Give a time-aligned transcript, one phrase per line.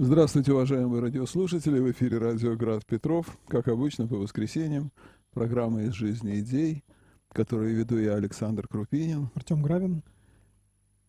[0.00, 1.80] Здравствуйте, уважаемые радиослушатели.
[1.80, 3.36] В эфире радио «Град Петров».
[3.48, 4.92] Как обычно, по воскресеньям.
[5.32, 6.84] Программа «Из жизни идей»,
[7.32, 9.28] которую веду я, Александр Крупинин.
[9.34, 10.04] Артем Гравин.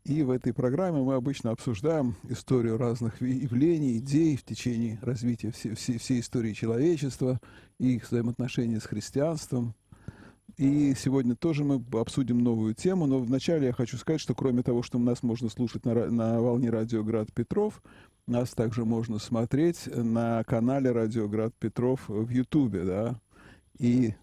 [0.06, 5.76] И в этой программе мы обычно обсуждаем историю разных явлений, идей в течение развития всей,
[5.76, 7.40] всей, всей истории человечества
[7.78, 9.76] и их взаимоотношения с христианством.
[10.58, 14.82] И сегодня тоже мы обсудим новую тему, но вначале я хочу сказать, что кроме того,
[14.82, 17.84] что нас можно слушать на, на волне радио «Град Петров»,
[18.30, 23.20] нас также можно смотреть на канале «Радиоград Петров» в Ютубе, да.
[23.78, 24.14] И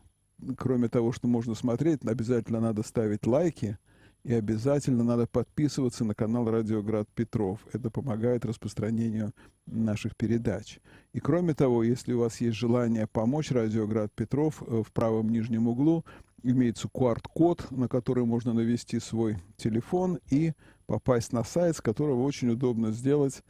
[0.57, 3.79] кроме того, что можно смотреть, обязательно надо ставить лайки,
[4.27, 7.61] и обязательно надо подписываться на канал «Радиоград Петров».
[7.73, 9.33] Это помогает распространению
[9.67, 10.81] наших передач.
[11.13, 15.69] И кроме того, если у вас есть желание помочь «Радиоград Петров», э, в правом нижнем
[15.69, 16.05] углу
[16.43, 20.55] имеется QR-код, на который можно навести свой телефон и
[20.87, 23.45] попасть на сайт, с которого очень удобно сделать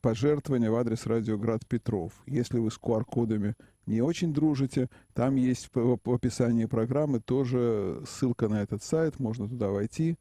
[0.00, 2.12] пожертвования в адрес Радиоград Петров.
[2.26, 3.54] Если вы с QR-кодами
[3.86, 9.68] не очень дружите, там есть в описании программы тоже ссылка на этот сайт, можно туда
[9.68, 10.16] войти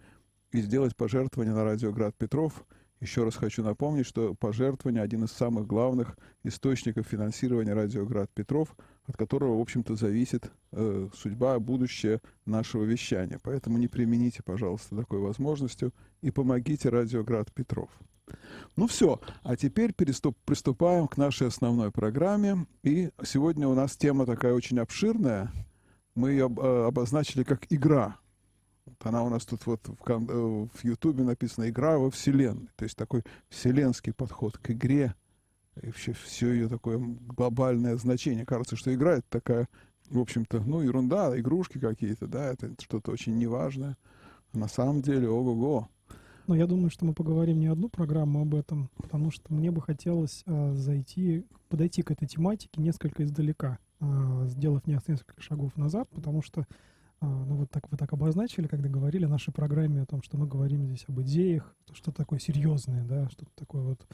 [0.51, 2.65] и сделать пожертвование на Радиоград Петров.
[2.99, 9.15] Еще раз хочу напомнить, что пожертвование один из самых главных источников финансирования Радиоград Петров, от
[9.15, 13.39] которого, в общем-то, зависит э, судьба, будущее нашего вещания.
[13.41, 17.89] Поэтому не примените, пожалуйста, такой возможностью и помогите Радиоград Петров.
[18.75, 22.65] Ну все, а теперь переступ, приступаем к нашей основной программе.
[22.83, 25.51] И сегодня у нас тема такая очень обширная.
[26.15, 28.17] Мы ее э, обозначили как игра.
[29.01, 32.69] Она у нас тут вот в, э, в Ютубе написана «Игра во Вселенной».
[32.75, 35.15] То есть такой вселенский подход к игре.
[35.81, 38.45] И вообще все ее такое глобальное значение.
[38.45, 39.67] Кажется, что игра это такая,
[40.09, 43.97] в общем-то, ну, ерунда, игрушки какие-то, да, это что-то очень неважное.
[44.53, 45.89] А на самом деле, ого-го,
[46.49, 49.83] но я думаю, что мы поговорим не одну программу об этом, потому что мне бы
[49.83, 56.41] хотелось а, зайти, подойти к этой тематике несколько издалека, а, сделав несколько шагов назад, потому
[56.41, 56.65] что
[57.21, 60.37] а, ну вот так вы так обозначили, когда говорили о нашей программе о том, что
[60.37, 64.07] мы говорим здесь об идеях, что такое серьезное, да, что-то такое вот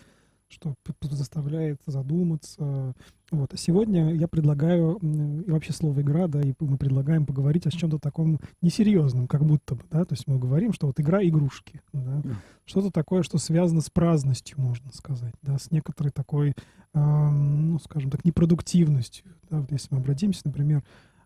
[0.55, 2.93] что заставляет задуматься.
[3.31, 3.53] Вот.
[3.53, 7.99] А сегодня я предлагаю, и вообще слово «игра», да, и мы предлагаем поговорить о чем-то
[7.99, 12.21] таком несерьезном, как будто бы, да, то есть мы говорим, что вот игра игрушки, да,
[12.65, 16.53] что-то такое, что связано с праздностью, можно сказать, да, с некоторой такой, э,
[16.93, 20.83] ну, скажем так, непродуктивностью, да, вот если мы обратимся, например,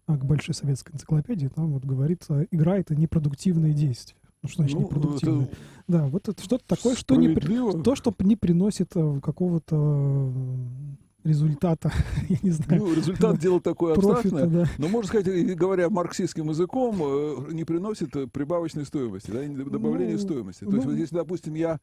[0.08, 4.18] к большой советской энциклопедии, там вот говорится, игра— это непродуктивные действия.
[4.42, 5.46] Ну, что значит ну, непродуктивное?
[5.46, 5.56] Это
[5.90, 7.34] да, вот это что-то такое, что не,
[7.84, 10.32] то, что не приносит э, какого-то
[11.24, 11.92] результата,
[12.30, 12.84] я не знаю.
[12.84, 14.66] Ну, результат дело такое абстрактное, да.
[14.78, 20.64] но, можно сказать, говоря марксистским языком, э, не приносит прибавочной стоимости, да, добавления ну, стоимости.
[20.64, 21.80] То ну, есть, вот если, допустим, я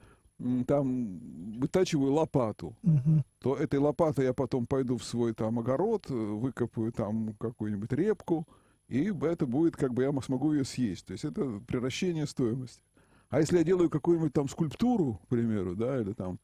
[0.67, 1.19] там
[1.59, 3.25] вытачиваю лопату, угу.
[3.41, 8.47] то этой лопатой я потом пойду в свой там огород, э, выкопаю там какую-нибудь репку,
[8.89, 11.07] и это будет, как бы я смогу ее съесть.
[11.07, 12.83] То есть это превращение стоимости.
[13.29, 16.39] А если я делаю какую-нибудь там скульптуру, к примеру, да, или там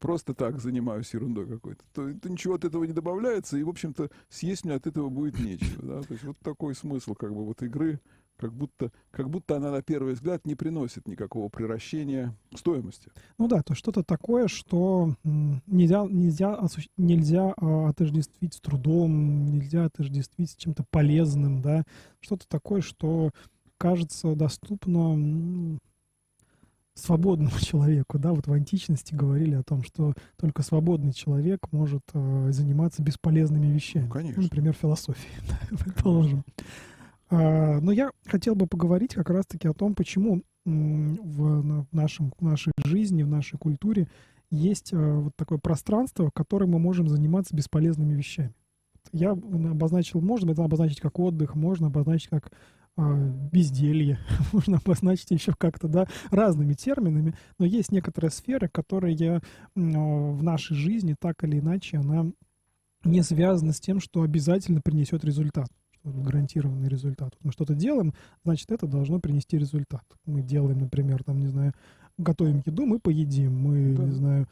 [0.00, 4.10] просто так занимаюсь ерундой какой-то, то, то ничего от этого не добавляется, и, в общем-то,
[4.30, 6.02] съесть мне от этого будет нечего, да.
[6.02, 8.00] То есть вот такой смысл, как бы, вот игры,
[8.42, 13.08] как будто, как будто она на первый взгляд не приносит никакого превращения стоимости.
[13.38, 16.58] Ну да, то что-то такое, что нельзя, нельзя,
[16.96, 21.84] нельзя а, отождествить с трудом, нельзя отождествить с чем-то полезным, да,
[22.18, 23.30] что-то такое, что
[23.78, 25.78] кажется доступно
[26.94, 32.48] свободному человеку, да, вот в античности говорили о том, что только свободный человек может э,
[32.50, 34.06] заниматься бесполезными вещами.
[34.06, 34.42] Ну, конечно.
[34.42, 35.32] например, философией,
[35.70, 36.44] предположим.
[36.48, 36.62] А,
[37.32, 43.22] но я хотел бы поговорить как раз-таки о том, почему в нашем, в нашей жизни,
[43.22, 44.08] в нашей культуре
[44.50, 48.54] есть а, вот такое пространство, в котором мы можем заниматься бесполезными вещами.
[49.12, 52.52] Я обозначил, можно это обозначить как отдых, можно обозначить как
[52.96, 53.16] а,
[53.50, 54.18] безделье,
[54.52, 59.40] можно обозначить еще как-то, да, разными терминами, но есть некоторые сферы, которые
[59.74, 62.30] в нашей жизни так или иначе, она
[63.04, 65.68] не связана с тем, что обязательно принесет результат
[66.04, 67.34] гарантированный результат.
[67.42, 68.14] Мы что-то делаем,
[68.44, 70.04] значит, это должно принести результат.
[70.26, 71.72] Мы делаем, например, там, не знаю,
[72.18, 74.04] готовим еду, мы поедим, мы, да.
[74.04, 74.48] не знаю,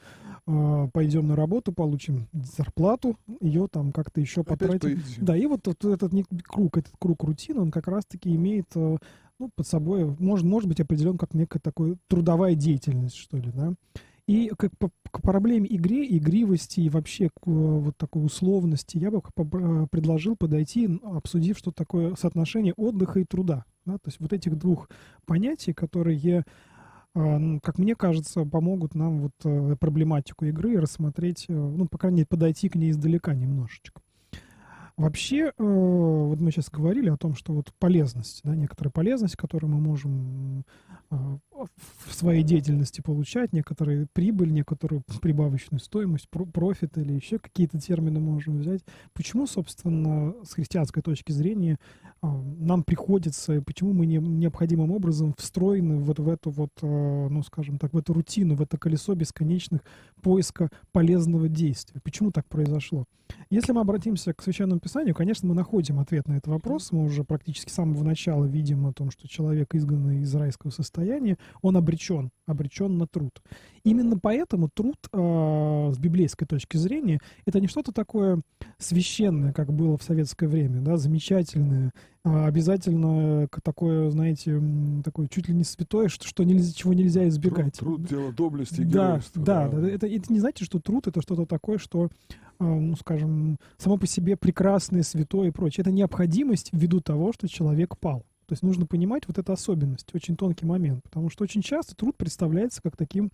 [0.47, 5.03] а, пойдем на работу, получим зарплату, ее там как-то еще потратим.
[5.19, 6.13] Да, и вот, вот этот
[6.45, 8.97] круг, этот круг рутины, он как раз-таки имеет э,
[9.39, 13.75] ну, под собой, может, может быть определен как некая такая трудовая деятельность, что ли, да.
[14.31, 19.19] И как по, к проблеме игре, игривости и вообще к вот такой условности я бы
[19.19, 23.65] э, предложил подойти, обсудив, что такое соотношение отдыха и труда.
[23.87, 23.95] Да?
[23.95, 24.89] То есть вот этих двух
[25.27, 26.45] понятий, которые
[27.13, 32.19] ну, как мне кажется, помогут нам вот э, проблематику игры рассмотреть, э, ну, по крайней
[32.19, 34.01] мере, подойти к ней издалека немножечко.
[35.01, 39.73] Вообще, э, вот мы сейчас говорили о том, что вот полезность, да, некоторая полезность, которую
[39.73, 40.67] мы можем
[41.11, 41.17] э,
[42.05, 48.21] в своей деятельности получать, некоторую прибыль, некоторую прибавочную стоимость, про- профит или еще какие-то термины
[48.21, 48.83] можем взять.
[49.15, 51.79] Почему, собственно, с христианской точки зрения
[52.23, 52.27] э,
[52.59, 57.95] нам приходится, почему мы не, необходимым образом встроены вот в эту вот, ну, скажем так,
[57.95, 59.81] в эту рутину, в это колесо бесконечных
[60.21, 62.01] поиска полезного действия?
[62.05, 63.07] Почему так произошло?
[63.51, 66.93] Если мы обратимся к Священному Писанию, конечно, мы находим ответ на этот вопрос.
[66.93, 71.39] Мы уже практически с самого начала видим о том, что человек, изгнанный из райского состояния,
[71.63, 73.41] он обречен, обречен на труд.
[73.85, 78.41] Именно поэтому труд э, с библейской точки зрения это не что-то такое
[78.79, 81.93] священное, как было в советское время, да, замечательное,
[82.23, 84.61] а обязательно такое, знаете,
[85.03, 87.79] такое чуть ли не святое, что, что нельзя, чего нельзя избегать.
[87.79, 89.43] Труд, труд дело доблести и Да, геройства.
[89.43, 89.89] да, да.
[89.89, 92.07] Это, это не значит, что труд это что-то такое, что,
[92.59, 95.83] э, ну, скажем, само по себе прекрасное, святое и прочее.
[95.83, 98.25] Это необходимость ввиду того, что человек пал.
[98.47, 102.17] То есть нужно понимать вот эту особенность, очень тонкий момент, потому что очень часто труд
[102.17, 103.31] представляется как таким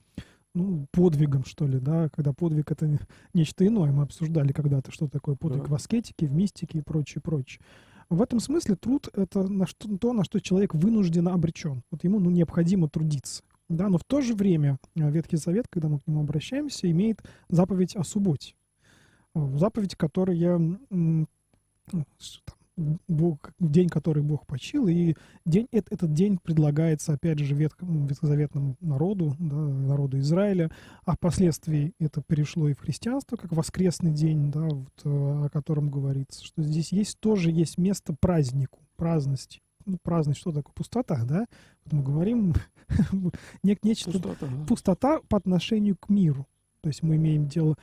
[0.57, 2.99] ну, подвигом, что ли, да, когда подвиг это не-
[3.35, 3.93] нечто иное.
[3.93, 5.69] Мы обсуждали когда-то, что такое подвиг Да.
[5.71, 7.61] в аскетике, в мистике и прочее, прочее.
[8.09, 11.83] В этом смысле труд— это на что, то, на что человек вынужденно обречен.
[11.91, 13.43] Вот ему ну, необходимо трудиться.
[13.69, 17.21] Да, но в то же время э, Ветхий Завет, когда мы к нему обращаемся, имеет
[17.49, 18.55] заповедь о субботе.
[19.35, 20.79] Э, Заповедь, которая
[23.09, 25.15] Бог, день, который Бог почил, и
[25.47, 30.71] день, эт- этот день предлагается, опять же, ветх- м, ветхозаветному народу, да, народу Израиля,
[31.05, 35.89] а впоследствии это перешло и в христианство, как воскресный день, да, вот, э, о котором
[35.91, 39.61] говорится, что здесь есть тоже есть место празднику, праздности.
[39.87, 40.73] Ну, праздность, что такое?
[40.75, 41.47] Пустота, да?
[41.85, 42.55] Вот мы говорим,
[43.63, 44.65] не- нечто, Пустота, да.
[44.67, 46.47] пустота по отношению к миру.
[46.83, 47.77] То есть мы имеем дело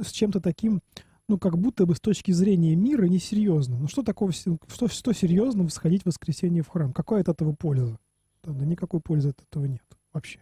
[0.00, 0.80] с чем-то таким,
[1.28, 3.82] ну, как будто бы с точки зрения мира несерьезным.
[3.82, 4.58] Ну, что такого, что,
[4.88, 6.92] что серьезного сходить в воскресенье в храм?
[6.92, 7.98] Какая от этого польза?
[8.42, 10.40] Да, да никакой пользы от этого нет вообще.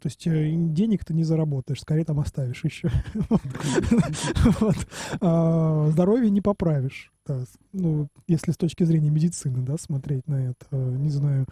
[0.00, 2.90] То есть э, денег ты не заработаешь, скорее там оставишь еще.
[5.20, 7.12] А, Здоровье не поправишь.
[7.72, 11.46] Ну, если с точки зрения медицины, да, смотреть на это, э, не знаю,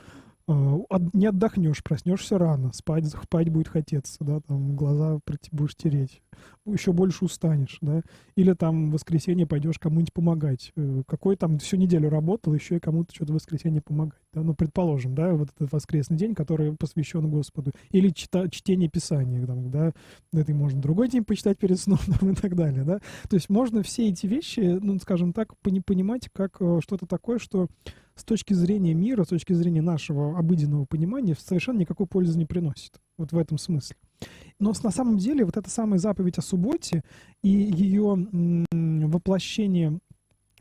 [1.13, 5.21] не отдохнешь, проснешься рано, спать, спать будет хотеться, да, там глаза
[5.51, 6.23] будешь тереть,
[6.67, 8.03] еще больше устанешь, да,
[8.37, 12.81] или там в воскресенье пойдешь кому-нибудь помогать, Э, какой там всю неделю работал, еще и
[12.81, 17.29] кому-то что-то в воскресенье помогать, да, ну, предположим, да, вот этот воскресный день, который посвящен
[17.31, 19.93] Господу, или чита- чтение Писания, там, да,
[20.33, 22.99] это можно другой день почитать перед сном там, и так далее, да,
[23.29, 27.39] то есть можно все эти вещи, ну, скажем так, пони- понимать как э, что-то такое,
[27.39, 27.69] что
[28.15, 33.01] с точки зрения мира, с точки зрения нашего обыденного понимания, совершенно никакой пользы не приносит.
[33.17, 33.97] Вот в этом смысле.
[34.59, 37.03] Но на самом деле вот эта самая заповедь о субботе
[37.43, 38.27] и ее
[38.71, 39.99] воплощение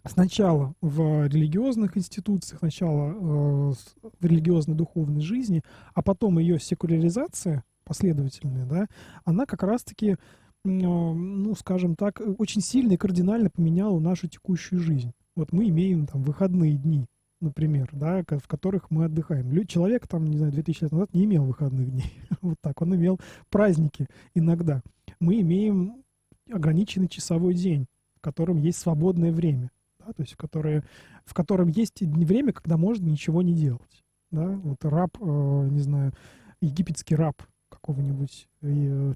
[0.05, 3.73] сначала в религиозных институциях, сначала э,
[4.19, 5.61] в религиозно-духовной жизни,
[5.93, 8.87] а потом ее секуляризация последовательная, да,
[9.25, 10.17] она как раз-таки, э,
[10.63, 15.11] ну, скажем так, очень сильно и кардинально поменяла нашу текущую жизнь.
[15.35, 17.05] Вот мы имеем там выходные дни,
[17.39, 19.51] например, да, в которых мы отдыхаем.
[19.51, 22.13] Лю- Человек там, не знаю, 2000 лет назад не имел выходных дней.
[22.41, 22.81] Вот так.
[22.81, 24.81] Он имел праздники иногда.
[25.19, 26.03] Мы имеем
[26.51, 29.71] ограниченный часовой день, в котором есть свободное время,
[30.05, 30.83] да, то есть в, которое,
[31.25, 34.03] в котором есть время, когда можно ничего не делать.
[34.31, 34.47] Да?
[34.47, 36.13] Вот раб, э, не знаю,
[36.61, 38.47] египетский раб какого-нибудь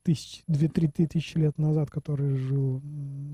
[0.03, 2.81] тысяч, две-три тысячи лет назад, который жил,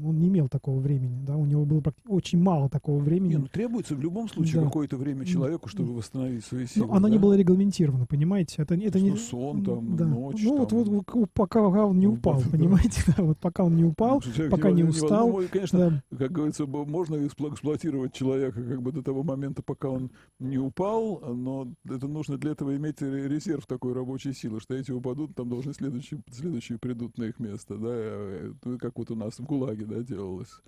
[0.03, 3.29] он не имел такого времени, да, у него было очень мало такого времени.
[3.33, 4.67] Не, ну, требуется в любом случае Да.
[4.67, 6.87] какое-то время человеку, чтобы восстановить свои силы.
[6.87, 7.23] Ну, оно не да?
[7.23, 8.61] было регламентировано, понимаете?
[8.61, 10.05] Это, это не сон там, да.
[10.05, 10.79] ночь Ну, там.
[10.79, 13.01] вот, вот, пока, он не Ну, упал, понимаете?
[13.17, 16.65] Да, вот пока он не упал, Ну, пока не устал, ну, конечно, да, как говорится,
[16.65, 22.37] можно эксплуатировать человека как бы до того момента, пока он не упал, но это нужно
[22.37, 26.77] для этого иметь ре- резерв такой рабочей силы, что эти упадут, там должны следующие, следующие
[26.77, 30.61] придут на их место, да, как вот у нас в ГУЛАГе, да, делалось,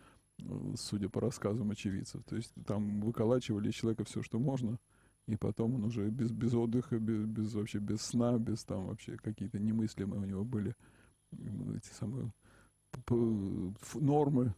[0.76, 2.24] судя по рассказам очевидцев.
[2.26, 4.80] То есть там выколачивали из человека все, что можно,
[5.28, 9.18] и потом он уже без, без отдыха, без, без вообще без сна, без там вообще
[9.18, 10.76] какие-то немыслимые у него были
[11.32, 12.32] эти самые
[13.96, 14.54] нормы.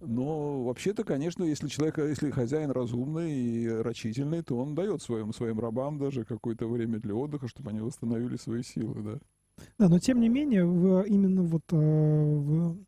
[0.00, 5.58] Но вообще-то, конечно, если человек, если хозяин разумный и рачительный, то он дает своим, своим
[5.58, 9.18] рабам даже какое-то время для отдыха, чтобы они восстановили свои силы, да.
[9.78, 12.78] Да, но тем не менее, в, именно вот э, в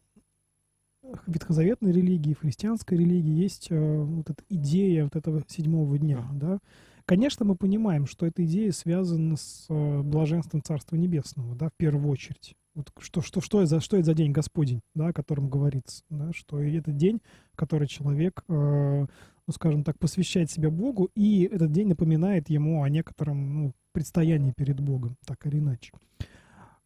[1.27, 6.59] ветхозаветной религии, в христианской религии есть э, вот эта идея вот этого седьмого дня, да.
[7.07, 12.09] Конечно, мы понимаем, что эта идея связана с э, блаженством Царства Небесного, да, в первую
[12.09, 12.55] очередь.
[12.75, 16.05] Вот что, что, что, это за, что это за день Господень, да, о котором говорится,
[16.09, 17.21] да, что это день,
[17.53, 22.85] в который человек, э, ну, скажем так, посвящает себя Богу, и этот день напоминает ему
[22.85, 25.93] о некотором ну, предстоянии перед Богом, так или иначе.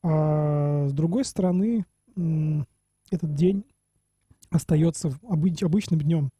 [0.07, 1.87] А с другой стороны,
[3.11, 3.65] этот день
[4.51, 6.31] остается обыч, обычным днем,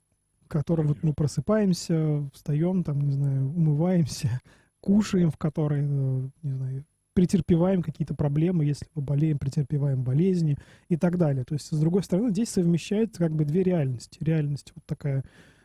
[0.43, 4.39] в котором вот мы просыпаемся, встаем, там, не знаю, умываемся,
[4.81, 10.59] кушаем, в которой, э, не знаю, претерпеваем какие-то проблемы, если мы болеем, претерпеваем болезни
[10.91, 11.45] и так далее.
[11.45, 14.19] То есть, с другой стороны, здесь совмещается как бы две реальности.
[14.23, 15.25] Реальность вот такая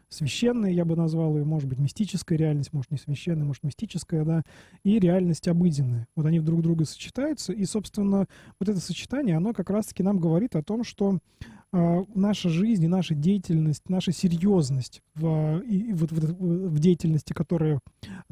[0.09, 4.43] священная, я бы назвал ее, может быть, мистическая реальность, может, не священная, может, мистическая, да,
[4.83, 6.07] и реальность обыденная.
[6.15, 8.27] Вот они друг друга сочетаются, и, собственно,
[8.59, 11.19] вот это сочетание, оно как раз-таки нам говорит о том, что
[11.71, 17.79] э, наша жизнь и наша деятельность, наша серьезность в, и, вот, в, в деятельности, которая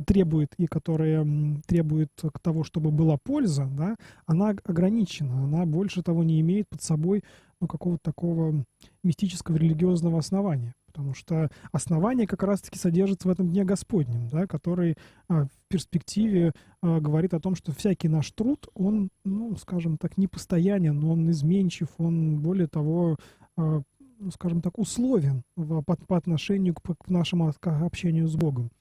[0.06, 1.28] требует и которая
[1.68, 6.82] требует к того, чтобы была польза, да, она ограничена, она больше того не имеет под
[6.82, 7.24] собой
[7.62, 8.66] ну, какого-то такого
[9.04, 14.96] мистического религиозного основания потому что основание как раз-таки содержится в этом Дне Господнем, да, который
[15.30, 20.18] а, в перспективе а, говорит о том, что всякий наш труд, он, ну, скажем так,
[20.18, 23.18] не постоянен, он изменчив, он, более того,
[23.56, 23.84] а,
[24.18, 28.72] ну, скажем так, условен по, по отношению к, к нашему общению с Богом.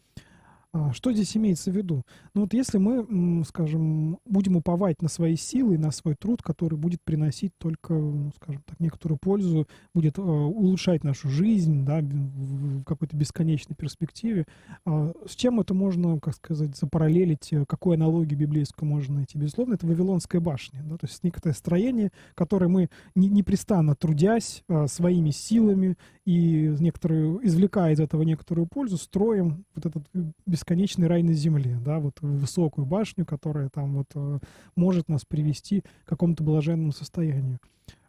[0.72, 2.02] А, что здесь имеется в виду?
[2.34, 7.02] Ну вот если мы, скажем, будем уповать на свои силы, на свой труд, который будет
[7.02, 7.94] приносить только,
[8.36, 14.46] скажем так, некоторую пользу, будет э, улучшать нашу жизнь, да, в какой-то бесконечной перспективе,
[14.84, 19.38] э, с чем это можно, как сказать, запараллелить, э, какую аналогию библейскую можно найти?
[19.38, 24.86] Безусловно, это Вавилонская башня, да, то есть некоторое строение, которое мы не, непрестанно трудясь э,
[24.88, 25.96] своими силами
[26.26, 30.04] и некоторую, извлекая из этого некоторую пользу, строим вот этот
[30.56, 34.38] бесконечный рай на земле, да, вот высокую башню, которая там вот э,
[34.74, 37.58] может нас привести к какому-то блаженному состоянию.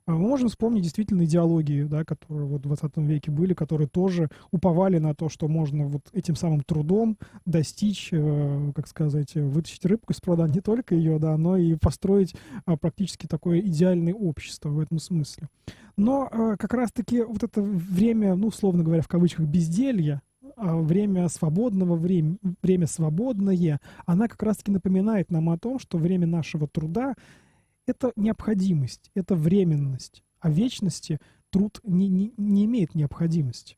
[0.05, 4.29] А мы можем вспомнить действительно идеологии, да, которые вот в 20 веке были, которые тоже
[4.51, 10.13] уповали на то, что можно вот этим самым трудом достичь, э, как сказать, вытащить рыбку
[10.13, 12.33] из пруда, не только ее, да, но и построить
[12.65, 15.49] э, практически такое идеальное общество в этом смысле.
[15.97, 20.26] Но э, как раз-таки вот это время, ну, условно говоря, в кавычках, безделья, а
[20.57, 26.67] время свободного времени, время свободное, она как раз-таки напоминает нам о том, что время нашего
[26.67, 27.15] труда—
[27.85, 30.23] это необходимость, это временность.
[30.39, 33.77] А вечности труд не, не, не имеет необходимости.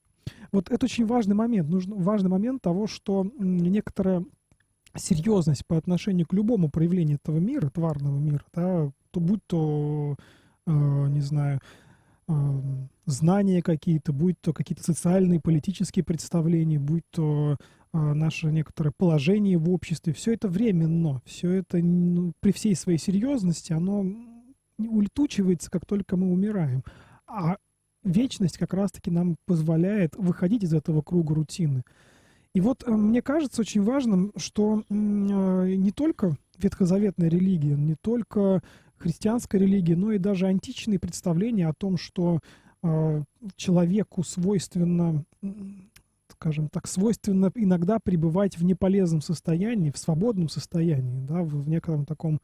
[0.51, 1.69] Вот это очень важный момент.
[1.69, 4.25] Нужен, важный момент того, что некоторая
[4.95, 10.15] серьезность по отношению к любому проявлению этого мира, тварного мира, да, то будь то,
[10.65, 11.59] э, не знаю,
[13.11, 17.57] знания какие-то, будь то какие-то социальные, политические представления, будь то
[17.91, 22.99] а, наше некоторое положение в обществе, все это временно, все это ну, при всей своей
[22.99, 24.05] серьезности, оно
[24.77, 26.83] улетучивается, как только мы умираем.
[27.27, 27.57] А
[28.03, 31.83] вечность как раз-таки нам позволяет выходить из этого круга рутины.
[32.53, 38.61] И вот э, мне кажется очень важным, что э, не только ветхозаветная религия, не только
[38.97, 42.39] христианской религии, но и даже античные представления о том, что
[43.55, 45.25] человеку свойственно,
[46.29, 52.05] скажем так, свойственно иногда пребывать в неполезном состоянии, в свободном состоянии, да, в, в некотором
[52.05, 52.39] таком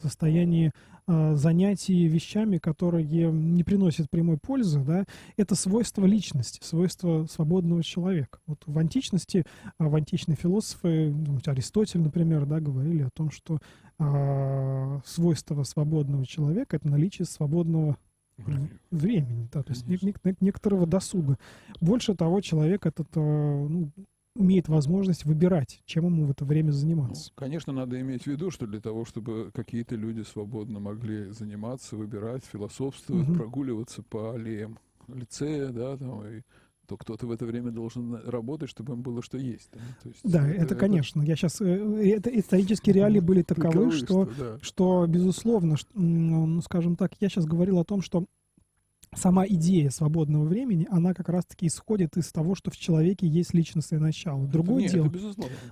[0.00, 0.72] состоянии
[1.06, 5.04] э, занятий вещами, которые не приносят прямой пользы, да,
[5.36, 8.38] это свойство личности, свойство свободного человека.
[8.46, 9.44] Вот в античности,
[9.78, 11.14] э, в античные философы,
[11.46, 13.58] Аристотель, например, да, говорили о том, что
[13.98, 17.96] э, свойство свободного человека— это наличие свободного
[18.90, 21.38] времени, да, то есть не, не, некоторого досуга.
[21.80, 23.90] Больше того, человек этот ну,
[24.38, 27.30] имеет возможность выбирать, чем ему в это время заниматься.
[27.30, 31.96] Ну, конечно, надо иметь в виду, что для того, чтобы какие-то люди свободно могли заниматься,
[31.96, 33.36] выбирать, философствовать, угу.
[33.36, 34.78] прогуливаться по аллеям
[35.08, 36.42] лицея, да, там, и
[36.88, 39.68] то кто-то в это время должен работать, чтобы им было что есть.
[39.72, 41.22] Да, то есть да это, это, конечно.
[41.22, 41.60] Я сейчас...
[41.60, 44.58] Э, это исторические реалии были таковы, что, что, да.
[44.62, 48.24] что, безусловно, ну, скажем так, я сейчас говорил о том, что
[49.14, 53.98] сама идея свободного времени, она как раз-таки исходит из того, что в человеке есть личностное
[53.98, 54.46] начало.
[54.46, 55.12] Другое, Нет, дело,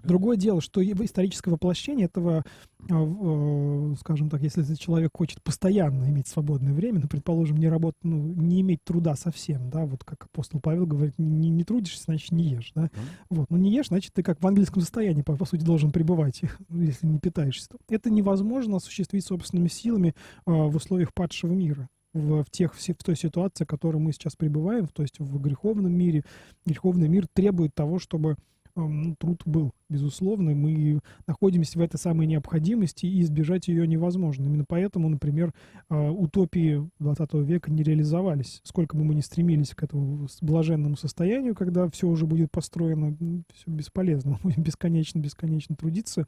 [0.02, 2.44] другое дело, что историческое воплощение этого,
[2.90, 7.98] а, э, скажем так, если человек хочет постоянно иметь свободное время, ну, предположим, не работать,
[8.02, 12.32] ну, не иметь труда совсем, да, вот как апостол Павел говорит, не, не трудишься, значит,
[12.32, 12.90] не ешь, да,
[13.30, 16.42] вот, ну, не ешь, значит, ты как в английском состоянии, по, по сути, должен пребывать,
[16.70, 17.68] если не питаешься.
[17.88, 20.14] Это невозможно осуществить собственными силами
[20.46, 24.36] э, в условиях падшего мира в, в, тех, в той ситуации, в которой мы сейчас
[24.36, 26.24] пребываем, то есть в греховном мире.
[26.64, 28.36] Греховный мир требует того, чтобы
[28.74, 30.54] эм, труд был, безусловно.
[30.54, 34.44] Мы находимся в этой самой необходимости, и избежать ее невозможно.
[34.44, 35.52] Именно поэтому, например,
[35.90, 38.60] э, утопии 20 века не реализовались.
[38.64, 43.16] Сколько бы мы ни стремились к этому блаженному состоянию, когда все уже будет построено,
[43.54, 44.32] все бесполезно.
[44.32, 46.26] Мы будем бесконечно-бесконечно трудиться.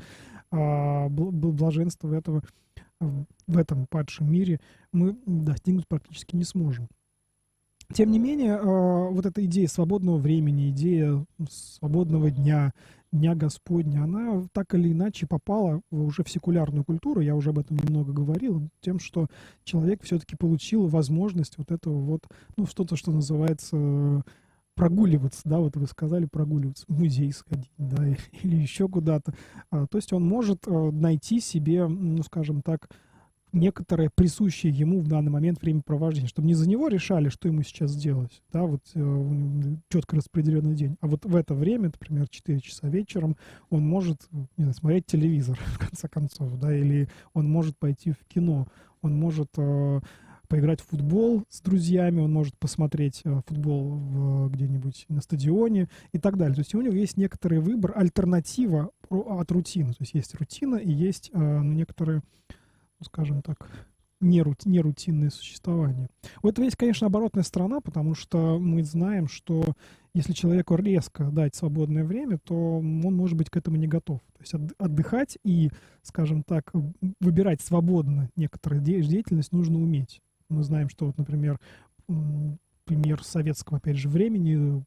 [0.50, 2.42] А блаженство этого
[3.00, 4.60] в этом падшем мире
[4.92, 6.88] мы достигнуть практически не сможем.
[7.94, 12.72] Тем не менее, а, вот эта идея свободного времени, идея свободного дня,
[13.10, 17.78] Дня Господня, она так или иначе попала уже в секулярную культуру, я уже об этом
[17.78, 19.28] немного говорил, тем, что
[19.64, 22.26] человек все-таки получил возможность вот этого вот,
[22.58, 24.22] ну, что-то, что называется
[24.78, 28.06] прогуливаться, да, вот вы сказали прогуливаться, в музей сходить, да,
[28.42, 29.34] или еще куда-то.
[29.70, 32.88] А, то есть он может а, найти себе, ну, скажем так,
[33.52, 37.96] некоторое присущее ему в данный момент времяпровождение, чтобы не за него решали, что ему сейчас
[37.96, 42.88] делать, да, вот э, четко распределенный день, а вот в это время, например, 4 часа
[42.88, 43.36] вечером,
[43.70, 48.22] он может не знаю, смотреть телевизор, в конце концов, да, или он может пойти в
[48.28, 48.68] кино,
[49.00, 50.00] он может э,
[50.48, 56.36] поиграть в футбол с друзьями, он может посмотреть э, футбол где-нибудь на стадионе и так
[56.36, 56.54] далее.
[56.54, 59.90] То есть у него есть некоторый выбор, альтернатива от рутины.
[59.90, 62.22] То есть есть рутина и есть э, ну, некоторые
[62.98, 63.70] ну, скажем так,
[64.20, 66.08] нерут, нерутинное существование.
[66.42, 69.64] У этого есть, конечно, оборотная сторона, потому что мы знаем, что
[70.14, 74.20] если человеку резко дать свободное время, то он может быть к этому не готов.
[74.32, 75.70] То есть отдыхать и,
[76.02, 76.72] скажем так,
[77.20, 80.20] выбирать свободно некоторую деятельность нужно уметь.
[80.48, 81.58] Мы знаем, что, вот, например,
[82.84, 84.82] пример советского, опять же, времени,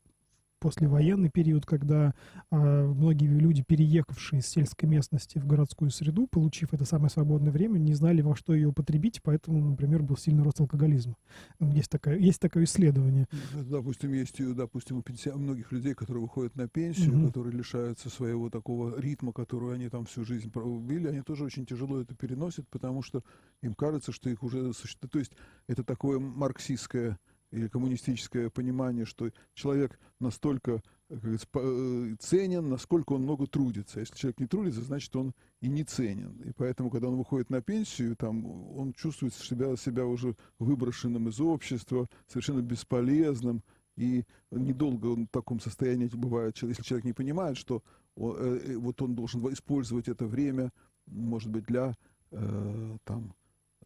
[0.61, 2.13] послевоенный период, когда
[2.51, 7.79] э, многие люди, переехавшие из сельской местности в городскую среду, получив это самое свободное время,
[7.79, 11.17] не знали, во что ее употребить, поэтому, например, был сильный рост алкоголизма.
[11.59, 13.27] Есть, такое, есть такое исследование.
[13.53, 15.33] Допустим, есть, допустим, у, пенсия...
[15.33, 17.27] многих людей, которые выходят на пенсию, угу.
[17.27, 21.99] которые лишаются своего такого ритма, который они там всю жизнь провели, они тоже очень тяжело
[21.99, 23.23] это переносят, потому что
[23.63, 24.71] им кажется, что их уже.
[25.09, 25.31] То есть
[25.67, 27.17] это такое марксистское
[27.51, 33.99] или коммунистическое понимание, что человек настолько э, ценен, насколько он много трудится.
[33.99, 36.41] Если человек не трудится, значит, он и не ценен.
[36.45, 38.45] И поэтому, когда он выходит на пенсию, там,
[38.77, 43.63] он чувствует себя, себя уже выброшенным из общества, совершенно бесполезным.
[43.97, 47.83] И недолго он в таком состоянии бывает, если человек не понимает, что
[48.15, 50.71] он, э, э, вот он должен использовать это время,
[51.07, 51.95] может быть, для
[52.31, 53.33] э, там,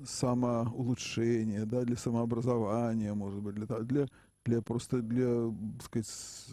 [0.03, 4.07] самоулучшения, да, для самообразования, может быть, для, для,
[4.45, 6.47] для просто для, так сказать,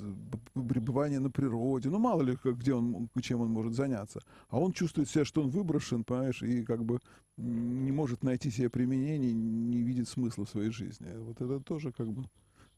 [0.54, 1.90] пребывания на природе.
[1.90, 4.20] Ну, мало ли, где он, чем он может заняться.
[4.48, 7.00] А он чувствует себя, что он выброшен, понимаешь, и как бы
[7.36, 11.12] не может найти себе применение, не видит смысла в своей жизни.
[11.16, 12.24] Вот это тоже как бы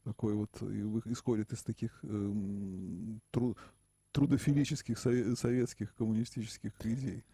[0.03, 0.49] такой вот
[1.05, 2.33] исходит из таких э,
[3.31, 3.57] тру,
[4.11, 7.25] трудофилических советских коммунистических идей.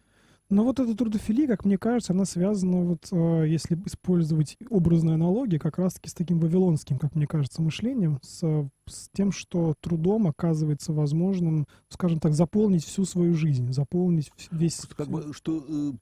[0.50, 5.58] Но вот эта трудофилия, как мне кажется, она связана, вот, э, если использовать образные аналогии,
[5.58, 10.92] как раз-таки с таким вавилонским, как мне кажется, мышлением, с с тем, что трудом оказывается
[10.92, 14.80] возможным, скажем так, заполнить всю свою жизнь, заполнить весь...
[14.96, 15.92] Как бы, что э,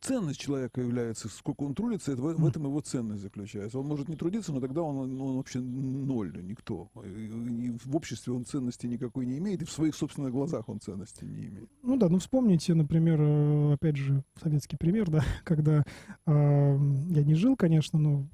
[0.00, 3.78] ценность человека является, сколько он трудится, это, в, в этом его ценность заключается.
[3.78, 6.90] Он может не трудиться, но тогда он, он вообще ноль, никто.
[7.04, 10.80] И, и в обществе он ценности никакой не имеет, и в своих собственных глазах он
[10.80, 11.68] ценности не имеет.
[11.82, 15.82] Ну да, ну вспомните, например, э, опять же, советский пример, да, когда
[16.26, 18.28] э, я не жил, конечно, но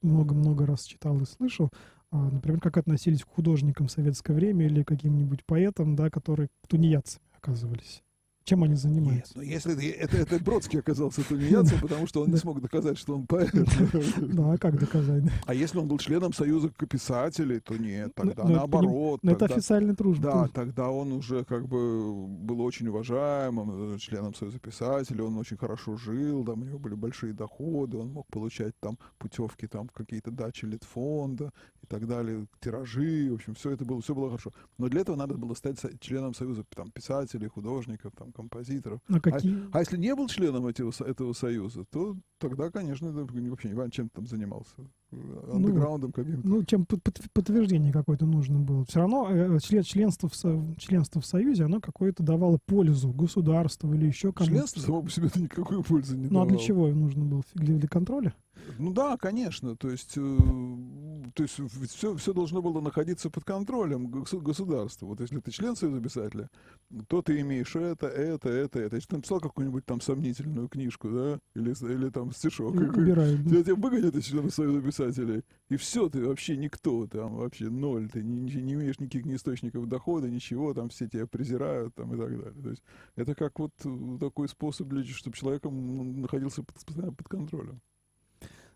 [0.00, 1.70] много-много раз читал и слышал
[2.14, 7.24] а, например, как относились к художникам в советское время или каким-нибудь поэтам, да, которые тунеядцами
[7.34, 8.02] оказывались.
[8.44, 9.38] Чем они занимаются?
[9.38, 13.14] Нет, ну если это, это, Бродский оказался тунеядцем, потому что он не смог доказать, что
[13.16, 13.52] он поэт.
[14.32, 15.24] Да, а как доказать?
[15.46, 19.20] А если он был членом Союза писателей, то нет, тогда наоборот.
[19.22, 20.22] Но это официальный дружба.
[20.22, 25.56] Да, тогда он уже как бы был очень уважаемым э, членом Союза писателей, он очень
[25.56, 30.30] хорошо жил, там у него были большие доходы, он мог получать там путевки там какие-то
[30.30, 31.52] дачи Литфонда
[31.82, 34.52] и так далее, тиражи, в общем, все это было, все было хорошо.
[34.78, 39.00] Но для этого надо было стать членом Союза там, писателей, художников, там, композиторов.
[39.08, 39.64] А, какие...
[39.66, 43.90] а, а если не был членом этого, этого союза, то тогда, конечно, вообще не важно,
[43.90, 44.74] чем ты там занимался.
[45.12, 46.48] Ну, андеграундом ну, каким-то.
[46.48, 48.84] Ну, чем подтверждение какое-то нужно было.
[48.86, 54.06] Все равно э, член, членство, в, членство в Союзе, оно какое-то давало пользу государству или
[54.06, 54.54] еще кому-то.
[54.54, 56.44] Членство само по себе никакой пользы не ну, давало.
[56.44, 57.42] Ну, а для чего нужно было?
[57.54, 58.34] Для, для контроля?
[58.78, 59.76] Ну да, конечно.
[59.76, 60.38] То есть э,
[61.34, 61.58] то есть
[61.92, 65.06] все, все должно было находиться под контролем госу- государства.
[65.06, 66.50] Вот если ты член Союза писателя,
[67.08, 68.96] то ты имеешь это, это, это, это.
[68.96, 73.50] Если ты написал какую-нибудь там сомнительную книжку, да, или, или там стишок, убирают, да.
[73.50, 78.10] тебя, тебя выгонят из члена Союза писателей, и все, ты вообще никто, там вообще ноль,
[78.10, 82.18] ты не, не- имеешь никаких ни источников дохода, ничего, там все тебя презирают там, и
[82.18, 82.62] так далее.
[82.62, 82.82] То есть
[83.16, 87.80] это как вот э, такой способ, для, чтобы человек м, находился под, под контролем.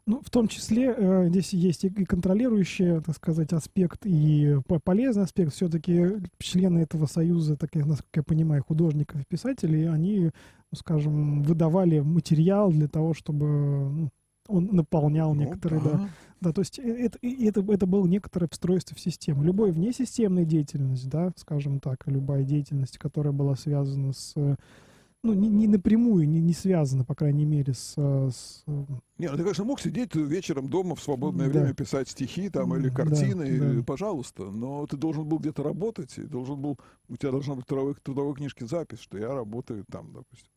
[0.08, 5.24] Ну, в том числе э, здесь есть и контролирующий, так сказать, аспект, и по- полезный
[5.24, 5.52] аспект.
[5.52, 10.30] Все-таки члены этого союза, так, насколько я понимаю, художников и писателей, они,
[10.70, 14.10] ну, скажем, выдавали материал для того, чтобы ну,
[14.46, 15.90] он наполнял Ну, некоторые, да.
[15.90, 16.08] да.
[16.40, 19.42] Да, то есть э, это, это, это было некоторое встройство в систему.
[19.42, 24.34] Любая внесистемная деятельность, да, скажем так, любая деятельность, которая была связана с,
[25.26, 28.84] ну, не, не напрямую, не, не связана, по крайней мере, с, э, с, э,
[29.18, 31.52] Не, ну ты, конечно, мог сидеть вечером дома в свободное Да.
[31.60, 33.74] время, писать стихи там или Да, картины, да.
[33.74, 34.50] и, пожалуйста.
[34.50, 38.34] Но ты должен был где-то работать, и должен был, у тебя должна быть трудовой, трудовой
[38.34, 40.50] книжке запись, что я работаю там, допустим,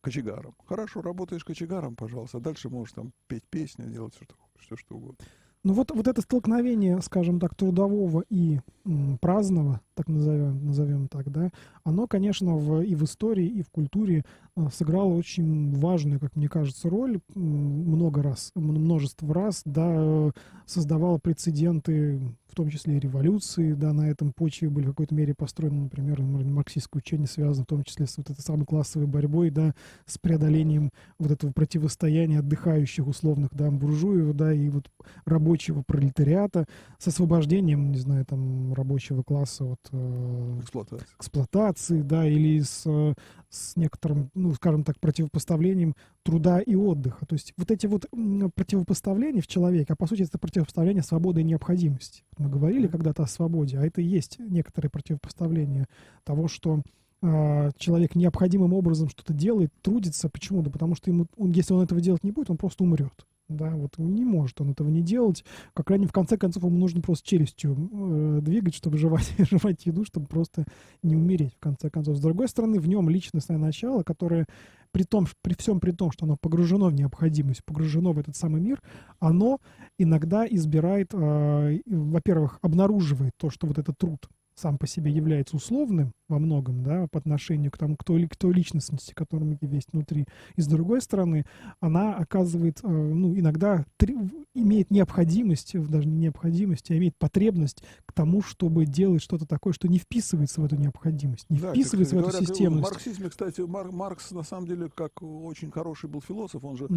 [0.00, 0.54] кочегаром.
[0.66, 4.96] Хорошо, работаешь кочегаром, пожалуйста, а дальше можешь там петь песни, делать все, что, все, что
[4.96, 5.24] угодно.
[5.64, 11.30] Ну вот, вот это столкновение, скажем так, трудового и м, праздного, так назовем, назовем так,
[11.32, 11.50] да,
[11.82, 16.48] оно, конечно, в, и в истории, и в культуре а, сыграло очень важную, как мне
[16.48, 20.30] кажется, роль много раз, множество раз, да, э,
[20.66, 25.34] создавало прецеденты, в том числе и революции, да, на этом почве были в какой-то мере
[25.34, 29.50] построены, например, м- марксистское учение связано в том числе с вот этой самой классовой борьбой,
[29.50, 29.74] да,
[30.06, 34.88] с преодолением вот этого противостояния отдыхающих условных, да, буржуев, да, и вот
[35.24, 36.66] рабочего пролетариата
[36.98, 41.06] с освобождением, не знаю, там, рабочего класса от э, Эксплуатация.
[41.18, 43.14] эксплуатации, да, или с, э,
[43.48, 47.26] с некоторым, ну, скажем так, противопоставлением труда и отдыха.
[47.26, 48.06] То есть вот эти вот
[48.54, 52.22] противопоставления в человеке, а по сути это противопоставление свободы и необходимости.
[52.38, 55.86] Мы говорили когда-то о свободе, а это и есть некоторые противопоставления
[56.24, 56.82] того, что
[57.22, 60.28] а, человек необходимым образом что-то делает, трудится.
[60.28, 60.62] Почему?
[60.62, 63.26] Да потому что ему, он, если он этого делать не будет, он просто умрет.
[63.48, 65.44] Да, вот не может он этого не делать.
[65.72, 70.04] Как крайне в конце концов ему нужно просто челюстью э, двигать, чтобы жевать, жевать еду,
[70.04, 70.64] чтобы просто
[71.02, 72.16] не умереть в конце концов.
[72.16, 74.46] С другой стороны, в нем личностное начало, которое
[74.90, 78.60] при том, при всем при том, что оно погружено в необходимость, погружено в этот самый
[78.60, 78.80] мир,
[79.20, 79.60] оно
[79.96, 86.12] иногда избирает, э, во-первых, обнаруживает то, что вот этот труд сам по себе является условным
[86.28, 90.26] во многом, да, по отношению к тому, к той, к той личностности, которая есть внутри.
[90.56, 91.44] И с другой стороны,
[91.80, 94.16] она оказывает, э, ну, иногда тре-
[94.54, 99.86] имеет необходимость, даже не необходимость, а имеет потребность к тому, чтобы делать что-то такое, что
[99.88, 102.88] не вписывается в эту необходимость, не Да, вписывается в так, эту говорят, системность.
[102.88, 106.88] В марксизме, кстати, Мар- Маркс, на самом деле, как очень хороший был философ, он же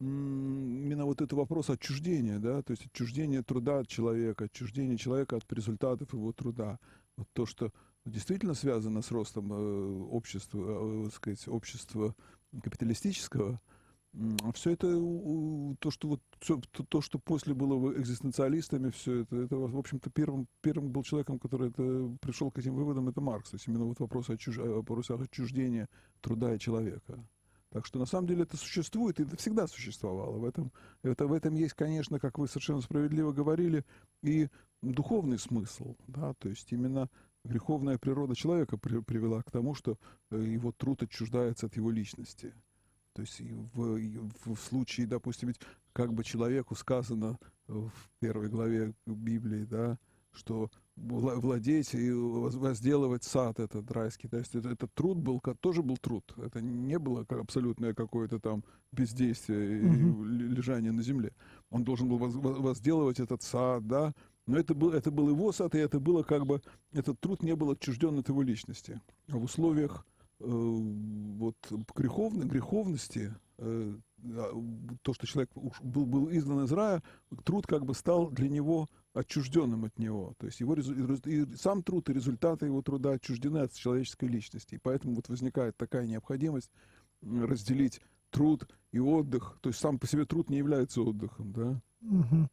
[0.00, 5.36] м, именно вот это вопрос отчуждения, да, то есть отчуждение труда от человека, отчуждение человека
[5.36, 6.78] от результатов его труда.
[7.16, 7.72] Вот то, что
[8.08, 12.14] действительно связано с ростом э, общества, э, так сказать, общества
[12.62, 13.60] капиталистического,
[14.54, 14.88] все это
[15.80, 20.10] то, что вот всё- то, то, что после было экзистенциалистами, все это, это в общем-то
[20.10, 23.50] первым первым был человеком, который это пришел к этим выводам, это Маркс.
[23.50, 24.58] То есть именно вот вопрос отчуж...
[24.58, 25.88] о вопросах отчуждения
[26.20, 27.22] труда и человека.
[27.70, 30.38] Так что на самом деле это существует, и это всегда существовало.
[30.38, 33.84] В этом, это, в этом есть, конечно, как вы совершенно справедливо говорили,
[34.22, 34.48] и
[34.80, 35.96] духовный смысл.
[36.06, 36.32] Да?
[36.38, 37.10] То есть именно
[37.48, 39.96] греховная природа человека при- привела к тому, что
[40.30, 42.52] э, его труд отчуждается от его личности.
[43.14, 45.60] То есть и в, и в- в случае, допустим, ведь
[45.92, 49.98] как бы человеку сказано э, в первой главе Библии, да,
[50.32, 54.28] что вла- владеть и воз- возделывать сад этот райский.
[54.28, 56.32] То есть это, этот труд был, тоже был труд.
[56.36, 60.22] Это не было как абсолютное какое-то там бездействие и Мгм.
[60.22, 60.24] л-
[60.56, 61.32] лежание на земле.
[61.70, 64.12] Он должен был воз- воз- возделывать этот сад, да,
[64.48, 67.54] но это был, это был его сад, и это было как бы, этот труд не
[67.54, 69.00] был отчужден от его личности.
[69.28, 70.06] А в условиях
[70.40, 71.56] э, вот
[71.94, 74.64] греховной, греховности, э, а,
[75.02, 75.50] то, что человек
[75.82, 77.02] был, был изгнан из рая,
[77.44, 80.32] труд как бы стал для него отчужденным от него.
[80.38, 84.76] То есть его и сам труд и результаты его труда отчуждены от человеческой личности.
[84.76, 86.70] И поэтому вот возникает такая необходимость
[87.20, 89.58] разделить труд и отдых.
[89.60, 91.82] То есть сам по себе труд не является отдыхом, да?
[92.00, 92.48] Мгм.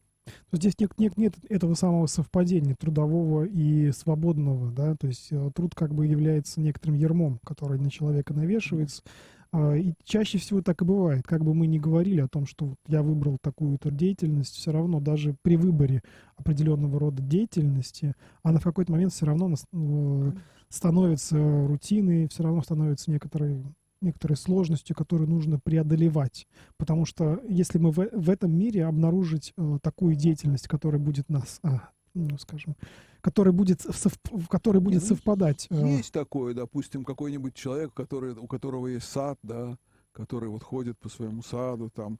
[0.51, 5.51] Есть здесь нет, нет, нет этого самого совпадения трудового и свободного, да, то есть э,
[5.53, 9.03] труд как бы является некоторым ермом, который на человека навешивается,
[9.51, 12.75] А, и чаще всего так и бывает, как бы мы ни говорили о том, что
[12.87, 16.01] я выбрал такую-то деятельность, все равно даже при выборе
[16.37, 20.31] определенного рода деятельности, она в какой-то момент все равно э,
[20.69, 23.63] становится рутиной, все равно становится некоторой
[24.05, 26.47] некоторой сложностью, которую нужно преодолевать.
[26.77, 31.59] Потому что если мы в, в этом мире обнаружить э, такую деятельность, которая будет нас,
[31.63, 32.75] а, ну, скажем,
[33.21, 35.67] которая будет, сов, в которой будет Ну, совпадать.
[35.69, 39.77] э, Есть такое, допустим, какой-нибудь человек, который, у которого есть сад, да,
[40.15, 42.19] который вот ходит по своему саду, там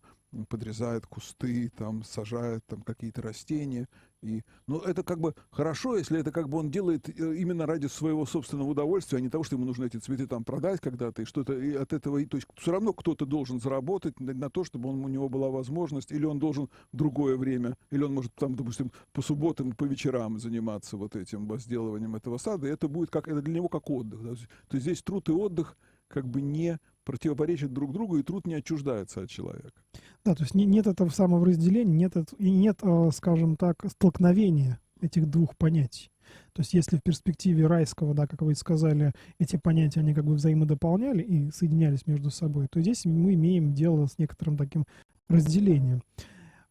[0.50, 3.88] подрезает кусты, там сажает там какие-то растения.
[4.22, 7.88] И, ну, это как бы хорошо, если это как бы он делает э, именно ради
[7.88, 11.26] своего собственного удовольствия, а не того, что ему нужно эти цветы там продать когда-то, и
[11.26, 14.66] что-то и от этого, и- то есть все равно кто-то должен заработать на, на то,
[14.66, 18.34] чтобы он, у него была возможность, или он должен в другое время, или он может
[18.36, 23.10] там, допустим, по субботам, по вечерам заниматься вот этим возделыванием этого сада, и это будет
[23.10, 24.22] как, это для него как отдых.
[24.22, 24.36] да.
[24.68, 25.78] То есть здесь труд и отдых
[26.08, 29.80] как бы не противоречат друг другу, и труд не отчуждается от человека.
[30.26, 34.80] Да, то есть не- нет этого самого разделения, нет, и нет, э, скажем так, столкновения
[35.02, 36.10] этих двух понятий.
[36.54, 40.26] То есть если в перспективе райского, да, как вы и сказали, эти понятия, они как
[40.26, 44.86] бы взаимодополняли и соединялись между собой, то здесь мы имеем дело с некоторым таким
[45.30, 46.02] разделением.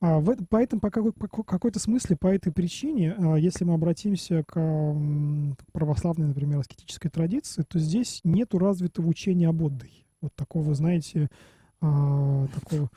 [0.01, 3.64] А в, эт- поэтому по, какой, по ко- какой-то смысле, по этой причине, а, если
[3.64, 10.04] мы обратимся к к православной, например, аскетической традиции, то здесь нету развитого учения об отдыхе.
[10.25, 11.29] Вот такого, знаете,
[11.83, 12.89] а, такого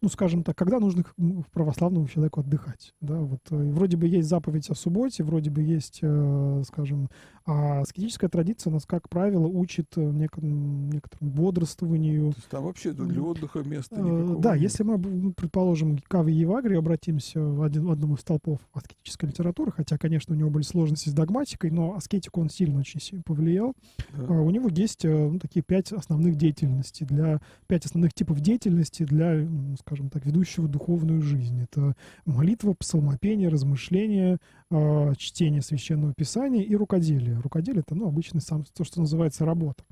[0.00, 1.04] ну, скажем так, когда нужно
[1.52, 6.00] православному человеку отдыхать, да, вот э, вроде бы есть заповедь о субботе, вроде бы есть,
[6.02, 7.08] э, скажем,
[7.48, 12.92] а аскетическая традиция нас, как правило, учит э, некоторому, некоторому бодрствованию, То есть там вообще
[12.92, 14.62] для отдыха места Э, никакого Да, нет.
[14.62, 19.72] если мы, предположим, к Каве Евагрию обратимся в один, в одном из столпов аскетической литературы,
[19.72, 23.72] хотя, конечно, у него были сложности с догматикой, но аскетику он сильно очень сильно повлиял.
[24.12, 24.26] Да.
[24.28, 29.04] А, У него есть э, ну, такие пять основных деятельностей, для, пять основных типов деятельности
[29.04, 29.48] для,
[29.80, 31.62] скажем так, ведущего духовную жизнь.
[31.62, 31.94] Это
[32.26, 34.36] молитва, псалмопение, размышление,
[34.70, 37.37] а, чтение священного писания и рукоделие.
[37.40, 39.84] Рукоделие— это, ну, обычно сам, то, что называется работа.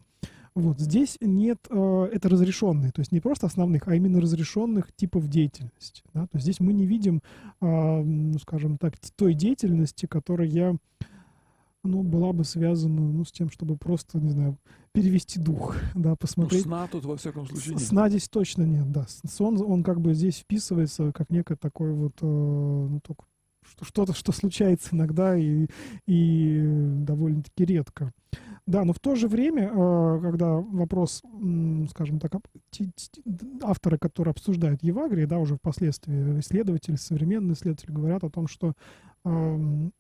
[0.54, 5.28] Вот здесь нет, э, это разрешенные, то есть не просто основных, а именно разрешенных типов
[5.28, 6.02] деятельности.
[6.14, 6.22] Да?
[6.22, 7.20] То есть здесь мы не видим,
[7.60, 10.78] а, ну, скажем так, той деятельности, которая
[11.86, 14.56] ну, была бы связана ну, с тем, чтобы просто, не знаю,
[14.92, 16.62] перевести дух, да, Ну, посмотреть.
[16.62, 17.82] сна тут, во всяком случае, нет.
[17.82, 19.06] Сна здесь точно нет, да.
[19.28, 23.24] Сон, он как бы здесь вписывается как некое такое вот, э, ну, только
[23.82, 25.66] что-то, что случается иногда и,
[26.06, 28.12] и довольно-таки редко.
[28.66, 31.22] Да, но в то же время, э, когда вопрос,
[31.90, 32.32] скажем так,
[33.62, 38.72] авторы, которые обсуждают Евагрии, да, уже впоследствии исследователи, современные исследователи говорят о том, что
[39.24, 39.92] эм,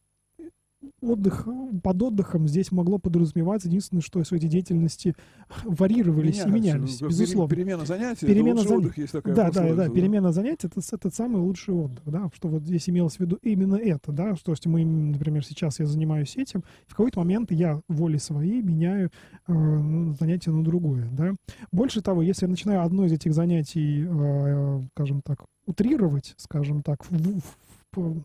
[1.00, 1.46] отдых,
[1.82, 5.14] под отдыхом здесь могло подразумеваться единственное, что все эти деятельности
[5.64, 6.48] варьировались и Меняются.
[6.74, 7.54] менялись, Пере- безусловно.
[7.54, 8.84] Перемена занятий, Перемена это занятий.
[8.86, 12.48] отдых, есть такая Да, да, да, перемена занятий это, это самый лучший отдых, да, что
[12.48, 16.36] вот здесь имелось в виду именно это, да, что если мы, например, сейчас я занимаюсь
[16.36, 19.10] этим, в какой-то момент я волей своей меняю
[19.46, 21.34] э, ну, занятие на другое, да.
[21.72, 27.04] Больше того, если я начинаю одно из этих занятий, э, скажем так, утрировать, скажем так,
[27.10, 27.56] в- в-
[27.96, 28.24] в-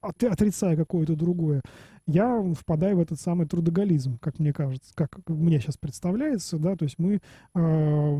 [0.00, 1.62] от- отрицая какое-то другое,
[2.06, 6.84] я впадаю в этот самый трудоголизм, как мне кажется, как мне сейчас представляется, да, то
[6.84, 7.20] есть мы
[7.54, 8.16] э,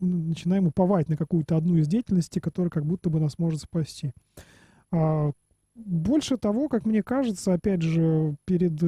[0.00, 4.12] начинаем уповать на какую-то одну из деятельностей, которая как будто бы нас может спасти.
[4.92, 5.30] А,
[5.74, 8.82] больше того, как мне кажется, опять же, перед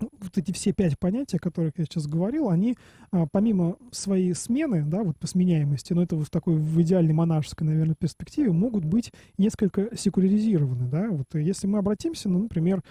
[0.00, 2.76] вот эти все пять понятий, о которых я сейчас говорил, они
[3.10, 7.14] а, помимо своей смены, да, вот по сменяемости, но это вот в такой в идеальной
[7.14, 12.82] монашеской, наверное, перспективе, могут быть несколько секуляризированы, да, вот если мы обратимся, ну, например,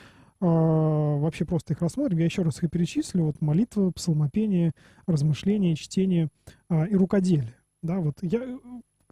[0.42, 4.74] а, вообще просто их рассмотрим, я еще раз их перечислю, вот молитва, псалмопение,
[5.08, 6.30] размышление, чтение
[6.70, 8.58] а, и рукоделие, да, вот я э,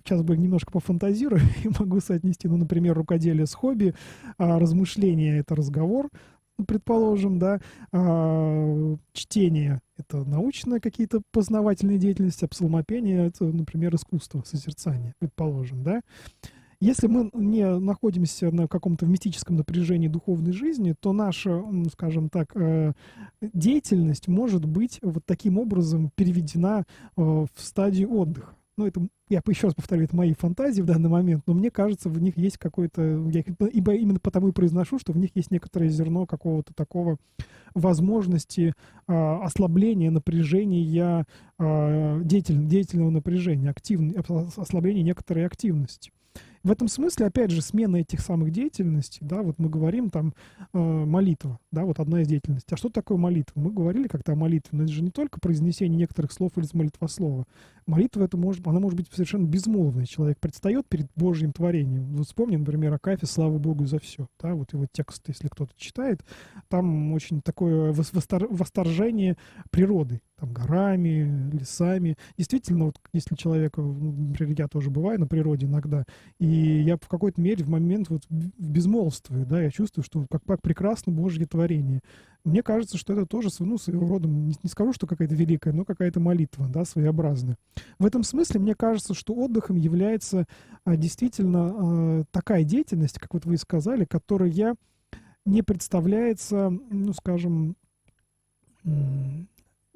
[0.03, 3.93] сейчас бы немножко пофантазирую и могу соотнести, ну, например, рукоделие с хобби,
[4.37, 6.32] а размышление— это разговор, ну,
[6.67, 7.59] предположим, да,
[7.91, 16.01] а, чтение— это научные какие-то познавательные деятельности, а псалмопение— это, например, искусство, созерцание, предположим, да.
[16.79, 21.63] Если мы не находимся на каком-то мистическом напряжении духовной жизни, то наша,
[21.93, 22.91] скажем так, э,
[23.41, 26.83] деятельность может быть вот таким образом переведена
[27.15, 28.55] э, в стадию отдыха.
[28.75, 32.09] Ну, это, я еще раз повторю, это мои фантазии в данный момент, но мне кажется,
[32.09, 35.51] в них есть какой-то, я их- ибо именно потому и произношу, что в них есть
[35.51, 37.17] некоторое зерно какого-то такого
[37.75, 38.73] возможности
[39.07, 41.25] а, ослабления напряжения,
[41.59, 46.11] а, деятель- деятельного напряжения, активн- ос- ослабления некоторой активности.
[46.63, 50.33] В этом смысле, опять же, смена этих самых деятельностей, да, вот мы говорим там
[50.73, 52.73] э, молитва, да, вот одна из деятельностей.
[52.73, 53.59] А что такое молитва?
[53.59, 57.45] Мы говорили как-то о молитве, но это же не только произнесение некоторых слов из молитвослова.
[57.85, 60.05] Молитва это может, она может быть совершенно безмолвной.
[60.05, 62.15] Человек предстает перед Божьим творением.
[62.15, 64.27] Вот вспомни, например, Акафе «Слава Богу за все».
[64.39, 66.23] Да, вот его текст, если кто-то читает,
[66.69, 69.35] там очень такое вос- востор- восторжение
[69.69, 70.21] природы.
[70.39, 72.17] там, горами, лесами.
[72.37, 76.05] Действительно, вот если человек, например, я тоже бываю на природе иногда,
[76.39, 80.61] и я в какой-то мере в момент вот безмолвствую, да, я чувствую, что как, как
[80.61, 82.01] прекрасно Божье творение.
[82.43, 85.85] Мне кажется, что это тоже, ну, своего рода, не, не скажу, что какая-то великая, но
[85.85, 87.57] какая-то молитва, да, своеобразная.
[87.99, 90.45] В этом смысле мне кажется, что отдыхом является
[90.83, 94.75] а, действительно а, такая деятельность, как вот вы и сказали, которая
[95.45, 97.75] не представляется, ну, скажем,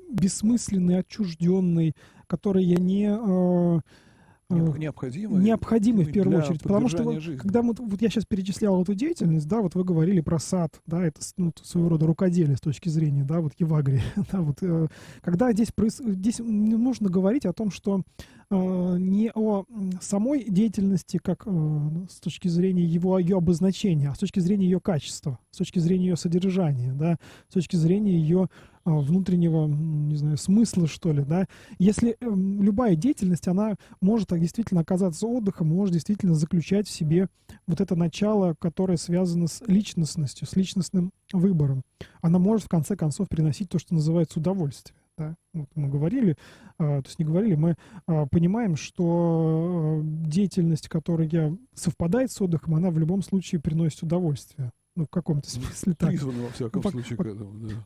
[0.10, 1.93] бессмысленный, отчужденный,
[2.28, 3.08] который я не...
[3.10, 3.82] Э,
[4.49, 6.62] необходимый, необходимый в первую очередь.
[6.62, 10.21] Потому что вот, когда мы, вот я сейчас перечислял эту деятельность, да, вот вы говорили
[10.21, 14.41] про сад, да, это ну, своего рода рукоделие с точки зрения, да, вот Евагрии, да,
[14.41, 14.88] вот, э,
[15.21, 18.03] когда здесь, здесь нужно говорить о том, что
[18.49, 19.65] Э, не о
[19.99, 24.79] самой деятельности как э, с точки зрения его ее обозначения, а с точки зрения ее
[24.79, 27.17] качества, с точки зрения ее содержания, да,
[27.49, 28.47] с точки зрения ее
[28.95, 31.47] внутреннего, не знаю, смысла, что ли, да.
[31.80, 37.28] Если э, любая деятельность, она может так действительно оказаться отдыхом, может действительно заключать в себе
[37.67, 41.84] вот это начало, которое связано с личностностью, с личностным выбором.
[42.21, 46.38] Она может, в конце концов, приносить то, что называется удовольствие да, вот мы говорили,
[46.78, 52.76] а, то есть не говорили, мы а, понимаем, что а, деятельность, которая совпадает с отдыхом,
[52.76, 54.71] она в любом случае приносит удовольствие.
[54.95, 56.10] Ну, в каком-то смысле так.
[56.10, 57.86] Призвана, во всяком ну, случае, к этому, да.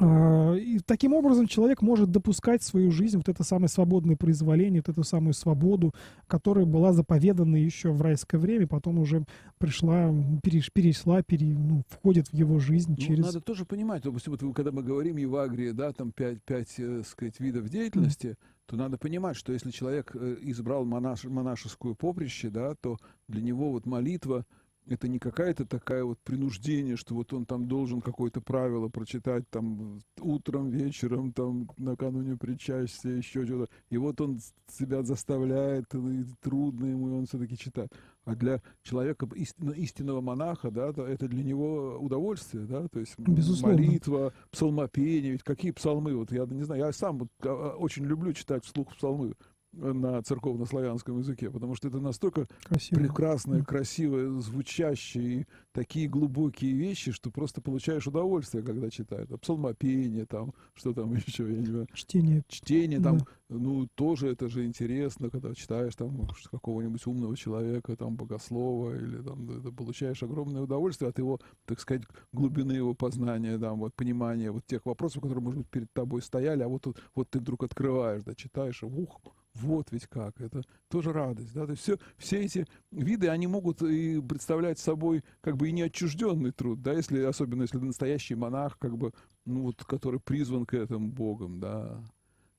[0.00, 4.80] А, и таким образом человек может допускать в свою жизнь вот это самое свободное произволение,
[4.80, 5.92] вот эту самую свободу,
[6.28, 9.24] которая была заповедана еще в райское время, потом уже
[9.58, 13.26] пришла, переш, перешла, пере, ну, входит в его жизнь ну, через...
[13.26, 17.40] Надо тоже понимать, допустим, вот когда мы говорим Евагрии, да, там пять, пять э, сказать,
[17.40, 18.36] видов деятельности, mm
[18.68, 23.70] то надо понимать, что если человек э, избрал монаш, монашескую поприще, да, то для него
[23.70, 24.44] вот молитва—
[24.88, 30.00] это не какая-то такая вот принуждение, что вот он там должен какое-то правило прочитать там
[30.20, 33.72] утром, вечером, там накануне причастия, еще что-то.
[33.90, 37.92] И вот он себя заставляет, и трудно ему, и он все-таки читает.
[38.24, 43.18] А для человека истинно, истинного монаха, да, то это для него удовольствие, да, то есть
[43.18, 43.78] Безусловно.
[43.78, 48.04] молитва, псалмопение, ведь какие псалмы, вот я не знаю, я сам вот а, а, очень
[48.04, 49.32] люблю читать вслух псалмы,
[49.72, 53.00] на церковно-славянском языке, потому что это настолько Красиво.
[53.00, 59.28] прекрасное, красивое, звучащие, такие глубокие вещи, что просто получаешь удовольствие, когда читаешь.
[59.30, 61.86] А псалмопение, там, что там еще, я не знаю.
[61.92, 62.42] Чтение.
[62.48, 63.24] Чтение, там, да.
[63.48, 69.62] ну, тоже это же интересно, когда читаешь там какого-нибудь умного человека, там, богослова, или там,
[69.62, 74.64] ты получаешь огромное удовольствие от его, так сказать, глубины его познания, там, вот, понимания вот
[74.66, 78.34] тех вопросов, которые, может быть, перед тобой стояли, а вот, вот ты вдруг открываешь, да,
[78.34, 79.20] читаешь, и ух,
[79.60, 81.52] вот ведь как, это тоже радость.
[81.52, 81.66] Да?
[81.66, 86.52] То есть все, все эти виды, они могут и представлять собой как бы и неотчужденный
[86.52, 89.12] труд, да, если, особенно если настоящий монах, как бы,
[89.44, 92.02] ну вот, который призван к этому Богом, да.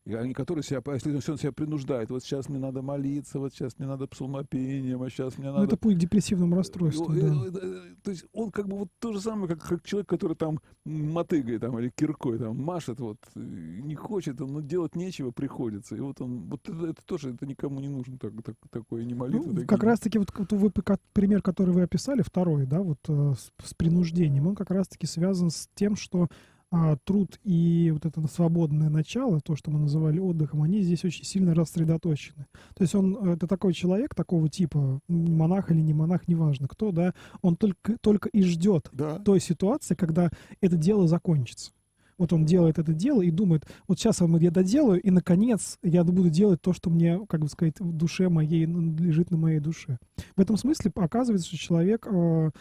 [0.05, 3.77] И они, которые себя, если он себя принуждает, вот сейчас мне надо молиться, вот сейчас
[3.77, 5.59] мне надо псалмопением, а сейчас мне надо...
[5.59, 7.61] Ну, это путь к депрессивному расстройству, да.
[8.03, 11.59] То есть он как бы вот то же самое, как, как человек, который там мотыгой
[11.59, 15.95] там или киркой там машет, вот, не хочет, но делать нечего, приходится.
[15.95, 19.13] И вот он, вот это, это тоже, это никому не нужно так, так, такое, не
[19.13, 19.51] молитва.
[19.51, 20.71] Ну, как раз-таки вот, вот вы,
[21.13, 25.49] пример, который вы описали, второй, да, вот э, с, с принуждением, он как раз-таки связан
[25.49, 26.29] с тем, что
[26.71, 31.25] а, труд и вот это свободное начало, то, что мы называли отдыхом, они здесь очень
[31.25, 32.45] сильно рассредоточены.
[32.75, 37.13] То есть он, это такой человек такого типа, монах или не монах, неважно кто, да,
[37.41, 39.17] он только, только и ждет да.
[39.19, 40.29] той ситуации, когда
[40.61, 41.71] это дело закончится.
[42.19, 46.29] Вот он делает это дело и думает, вот сейчас я доделаю, и, наконец, я буду
[46.29, 49.97] делать то, что мне, как бы сказать, в душе моей, лежит на моей душе.
[50.35, 52.51] В этом смысле оказывается, что человек э,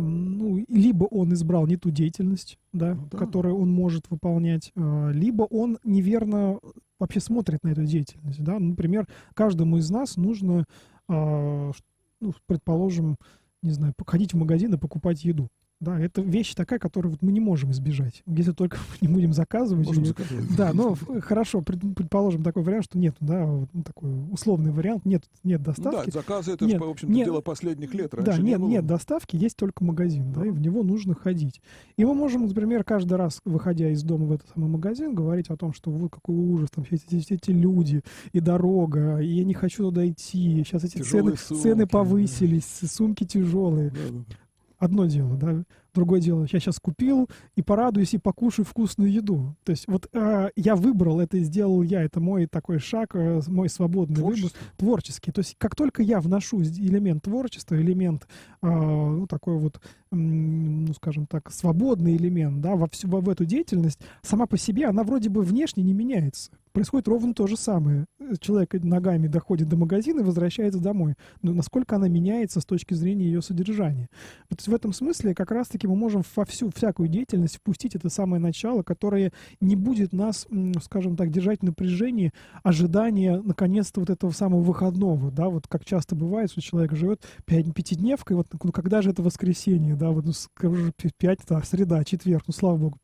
[0.00, 3.18] ну, либо он избрал не ту деятельность, да, ну, да.
[3.18, 6.58] которую он может выполнять, а, либо он неверно
[6.98, 8.58] вообще смотрит на эту деятельность, да.
[8.58, 10.64] Например, каждому из нас нужно,
[11.08, 11.72] а,
[12.20, 13.16] ну, предположим,
[13.62, 15.48] не знаю, ходить в магазин и покупать еду.
[15.78, 19.34] Да, это вещь такая, которую вот мы не можем избежать, если только мы не будем
[19.34, 19.86] заказывать.
[19.86, 20.08] Можем или...
[20.08, 20.56] заказывать.
[20.56, 25.24] Да, но хорошо, предположим такой вариант, что нет, да, вот, ну, такой условный вариант, нет,
[25.44, 25.96] нет доставки.
[25.96, 28.14] Ну, да, заказы это нет, же, в общем-то, нет, дело последних лет.
[28.14, 31.60] Раньше да, нет, не нет доставки, есть только магазин, да, и в него нужно ходить.
[31.98, 35.58] И мы можем, например, каждый раз, выходя из дома в этот самый магазин, говорить о
[35.58, 39.54] том, что вот какой ужас, там все эти, эти люди, и дорога, и я не
[39.54, 43.90] хочу туда идти, сейчас эти цены, цены повысились, сумки тяжелые.
[43.90, 44.36] Да, да
[44.78, 45.64] одно дело, да,
[45.94, 49.56] другое дело, я сейчас купил и порадуюсь и покушаю вкусную еду.
[49.64, 53.68] То есть вот э, я выбрал это сделал я, это мой такой шаг, э, мой
[53.68, 55.32] свободный выбор, творческий.
[55.32, 58.28] То есть как только я вношу элемент творчества, элемент
[58.70, 64.46] ну, такой вот, ну, скажем так, свободный элемент, да, во всю, в эту деятельность, сама
[64.46, 68.04] по себе, она вроде бы внешне не меняется происходит ровно то же самое.
[68.38, 71.14] Человек ногами доходит до магазина и возвращается домой.
[71.40, 74.10] Но насколько она меняется с точки зрения ее содержания.
[74.50, 78.42] Вот в этом смысле как раз-таки мы можем во всю всякую деятельность впустить это самое
[78.42, 80.46] начало, которое не будет нас,
[80.82, 86.14] скажем так, держать в напряжении ожидания, наконец-то, вот этого самого выходного, да, вот как часто
[86.14, 91.40] бывает, что человек живет пятидневкой, вот ну, когда же это воскресенье, да, вот ну, пять,
[91.48, 92.98] да, среда, четверг, ну, слава богу,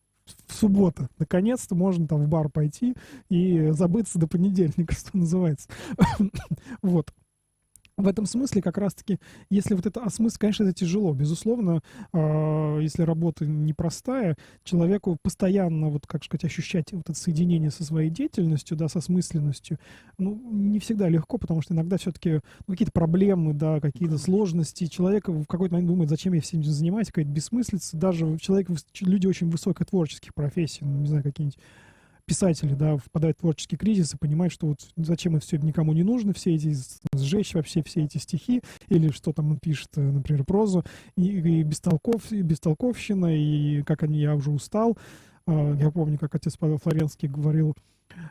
[0.47, 1.09] в суббота.
[1.19, 2.95] Наконец-то можно там в бар пойти
[3.29, 5.69] и забыться до понедельника, что называется.
[6.83, 7.13] вот
[8.03, 11.15] в этом смысле как раз-таки, если вот это осмыслить, конечно, это тяжело.
[11.15, 11.83] Безусловно,
[12.13, 18.11] э, если работа непростая, человеку постоянно, вот как сказать, ощущать вот это соединение со своей
[18.11, 19.79] деятельностью, да, со смысленностью,
[20.19, 24.87] ну, не всегда легко, потому что иногда все-таки ну, какие-то проблемы, да, какие-то сложности.
[24.87, 27.97] Человек в какой-то момент думает, зачем я всем занимаюсь, какая-то бессмыслица.
[27.97, 28.69] Даже человек,
[29.01, 31.59] люди очень высокотворческих профессий, ну, не знаю, какие-нибудь
[32.27, 36.03] писатели, да, впадают в творческий кризис и понимают, что вот зачем это все никому не
[36.03, 36.75] нужно, все эти,
[37.15, 40.85] сжечь вообще все эти стихи, или что там он пишет, э, например, прозу,
[41.17, 44.97] и, и бестолков, и бестолковщина, и как они, я уже устал.
[45.47, 47.75] А, я помню, как отец Павел Флоренский говорил,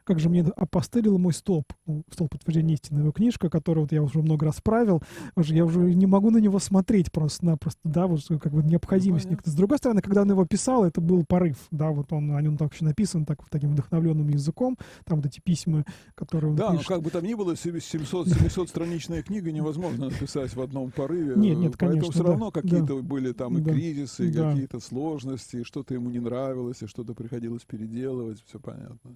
[0.03, 4.01] как же мне опостылил мой столб, ну, столб подтверждения истины, его книжка, которую вот я
[4.01, 5.01] уже много раз правил,
[5.35, 9.29] уже, я уже не могу на него смотреть просто-напросто, да, вот как бы необходимость.
[9.29, 12.41] Ну, С другой стороны, когда он его писал, это был порыв, да, вот он, о
[12.41, 16.71] нем так еще написан так, таким вдохновленным языком, там вот эти письма, которые он Да,
[16.71, 16.89] пишет.
[16.89, 21.35] но как бы там ни было, 700-700-страничная книга невозможно написать в одном порыве.
[21.35, 23.01] Нет, нет, Поэтому конечно, все равно да, какие-то да.
[23.01, 23.71] были там и Да.
[23.71, 24.51] кризисы, и Да.
[24.51, 29.15] какие-то сложности, что-то ему не нравилось, и что-то приходилось переделывать, все понятно.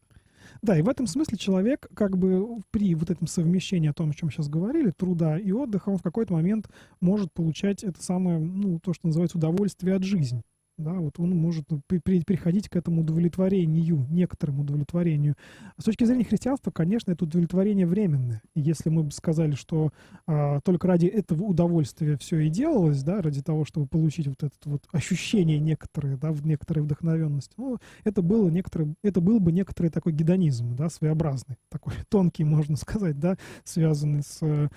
[0.61, 4.13] Да, и в этом смысле человек, как бы при вот этом совмещении о том, о
[4.13, 6.69] чем сейчас говорили, труда и отдыха, он в какой-то момент
[7.01, 10.43] может получать это самое, ну, то, что называется удовольствие от жизни.
[10.77, 15.35] Да, вот он может при- приходить к этому удовлетворению, некоторому удовлетворению.
[15.77, 18.41] А с точки зрения христианства, конечно, это удовлетворение временное.
[18.55, 19.91] И если мы бы сказали, что
[20.27, 24.53] а, только ради этого удовольствия все и делалось, да, ради того, чтобы получить вот это
[24.65, 29.89] вот ощущение некоторые, да, в некоторой вдохновенности, ну, это было некоторый, это был бы некоторый
[29.89, 34.67] такой гедонизм, да, своеобразный, такой тонкий, можно сказать, да, связанный с, э,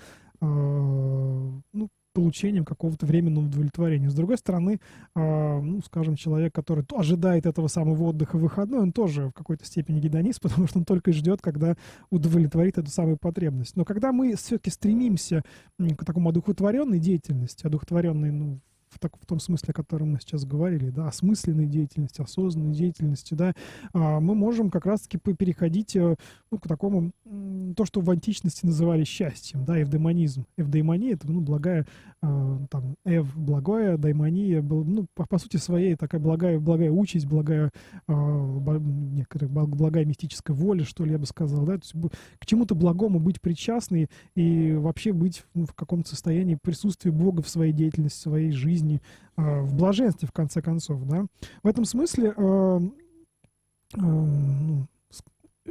[0.41, 1.89] ну,
[2.19, 4.09] получением какого-то временного удовлетворения.
[4.09, 4.81] С другой стороны,
[5.15, 9.31] а, ну, скажем, человек, который то- ожидает этого самого отдыха в выходной, он тоже в
[9.31, 11.75] какой-то степени гедонист, потому что он только ждет, когда
[12.09, 13.77] удовлетворит эту самую потребность.
[13.77, 15.43] Но когда мы все-таки стремимся
[15.77, 18.59] к такому одухотворенной деятельности, одухотворенной, ну,
[18.89, 23.33] в, так, в том смысле, о котором мы сейчас говорили, да, осмысленной деятельности, осознанной деятельности,
[23.33, 23.53] да,
[23.93, 26.15] а, мы можем как раз-таки пе- переходить э,
[26.51, 27.11] ну, к такому,
[27.75, 30.45] то, что в античности называли счастьем, да, эвдемонизм.
[30.57, 31.85] Эвдемония— это, ну, благая,
[32.21, 37.71] э, там, эв— благое, даймония, ну, по, по сути своей такая благая, благая участь, благая,
[38.07, 42.45] э, некоторая бл- благая мистическая воля, что ли, я бы сказал, да, то есть к
[42.45, 47.73] чему-то благому быть причастны и вообще быть ну, в каком-то состоянии присутствия Бога в своей
[47.73, 48.78] деятельности, в своей жизни,
[49.37, 51.25] э, в блаженстве, в конце концов, да.
[51.63, 52.79] В этом смысле э,
[53.95, 54.87] э, ну,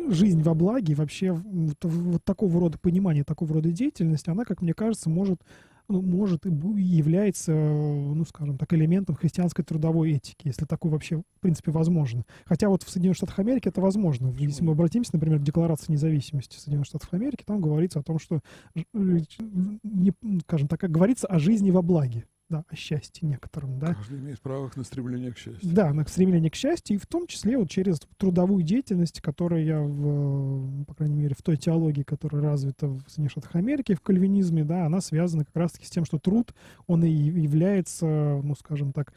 [0.08, 4.74] жизнь во благе, вообще вот, вот такого рода понимание, такого рода деятельности, она, как мне
[4.74, 5.42] кажется, может
[5.88, 11.40] ну, может и является, ну, скажем так, элементом христианской трудовой этики, если такое вообще, в
[11.40, 12.24] принципе, возможно.
[12.44, 14.34] Хотя вот в Соединенных Штатах Америки это возможно.
[14.38, 18.40] Если мы обратимся, например, к Декларации независимости Соединенных Штатов Америки, там говорится о том, что,
[18.74, 23.94] э, не, скажем так, говорится о жизни во благе, да, о счастье некотором, да.
[23.94, 25.70] Каждый имеет право на стремление к счастью.
[25.70, 29.80] Да, на стремление к счастью, и в том числе вот через трудовую деятельность, которую я,
[29.80, 34.64] в, по крайней мере, в той теологии, которая развита в Соединенных Штатах Америки, в кальвинизме,
[34.64, 36.54] да, она связана как раз-таки с тем, что труд,
[36.86, 38.06] он и является,
[38.42, 39.12] ну, скажем так,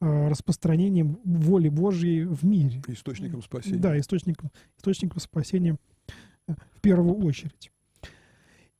[0.00, 2.82] э, распространением воли Божьей в мире.
[2.86, 3.78] Источником спасения.
[3.78, 5.76] Да, источником, источником спасения
[6.46, 7.72] э, в первую очередь.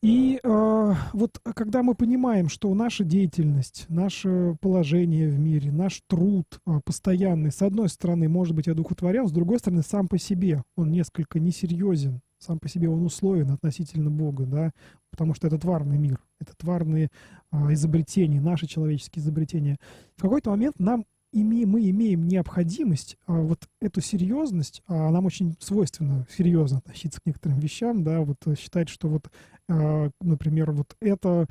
[0.03, 6.47] И э, вот когда мы понимаем, что наша деятельность, наше положение в мире, наш труд
[6.67, 10.91] э, постоянный, с одной стороны, может быть одухотворен, с другой стороны, сам по себе он
[10.91, 14.71] несколько несерьезен, сам по себе он условен относительно Бога, да,
[15.11, 17.09] потому что это тварный мир, это тварные
[17.51, 19.79] э, изобретения, наши человеческие изобретения.
[20.17, 21.07] В какой-то момент нам
[21.41, 27.27] име- мы имеем необходимость а, вот эту серьезность, а нам очень свойственно серьезно относиться к
[27.27, 29.31] некоторым вещам, да, вот э, считать, что вот,
[29.69, 31.47] а, например, вот это,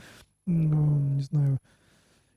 [0.47, 1.59] м, не знаю,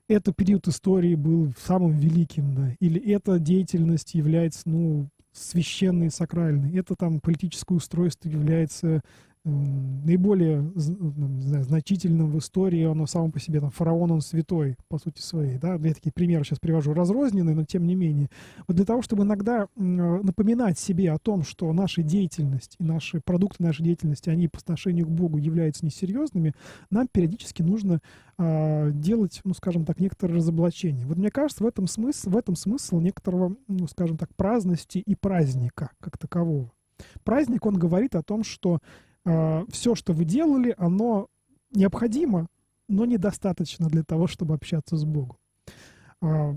[0.09, 6.94] это период истории был самым великим, да, или эта деятельность является, ну, священной сакральной, это
[6.96, 9.03] там политическое устройство является
[9.49, 15.59] наиболее значительным в истории, оно само по себе, там, фараон, он святой, по сути своей,
[15.59, 18.28] да, я такие примеры сейчас привожу разрозненные, но тем не менее.
[18.66, 23.20] Вот для того, чтобы иногда э, напоминать себе о том, что наша деятельность и наши
[23.20, 26.55] продукты нашей деятельности, они по отношению к Богу являются несерьезными,
[26.90, 28.01] нам периодически нужно
[28.40, 31.07] а, делать, ну, скажем так, некоторые разоблачения.
[31.07, 35.14] Вот мне кажется, в этом смысл, в этом смысл некоторого, ну, скажем так, праздности и
[35.16, 36.70] праздника как такового.
[37.24, 38.78] Праздник, он говорит о том, что
[39.70, 41.29] все, что вы делали, оно
[41.72, 42.47] необходимо,
[42.89, 45.37] но недостаточно для того, чтобы общаться с Богом.
[46.22, 46.57] А,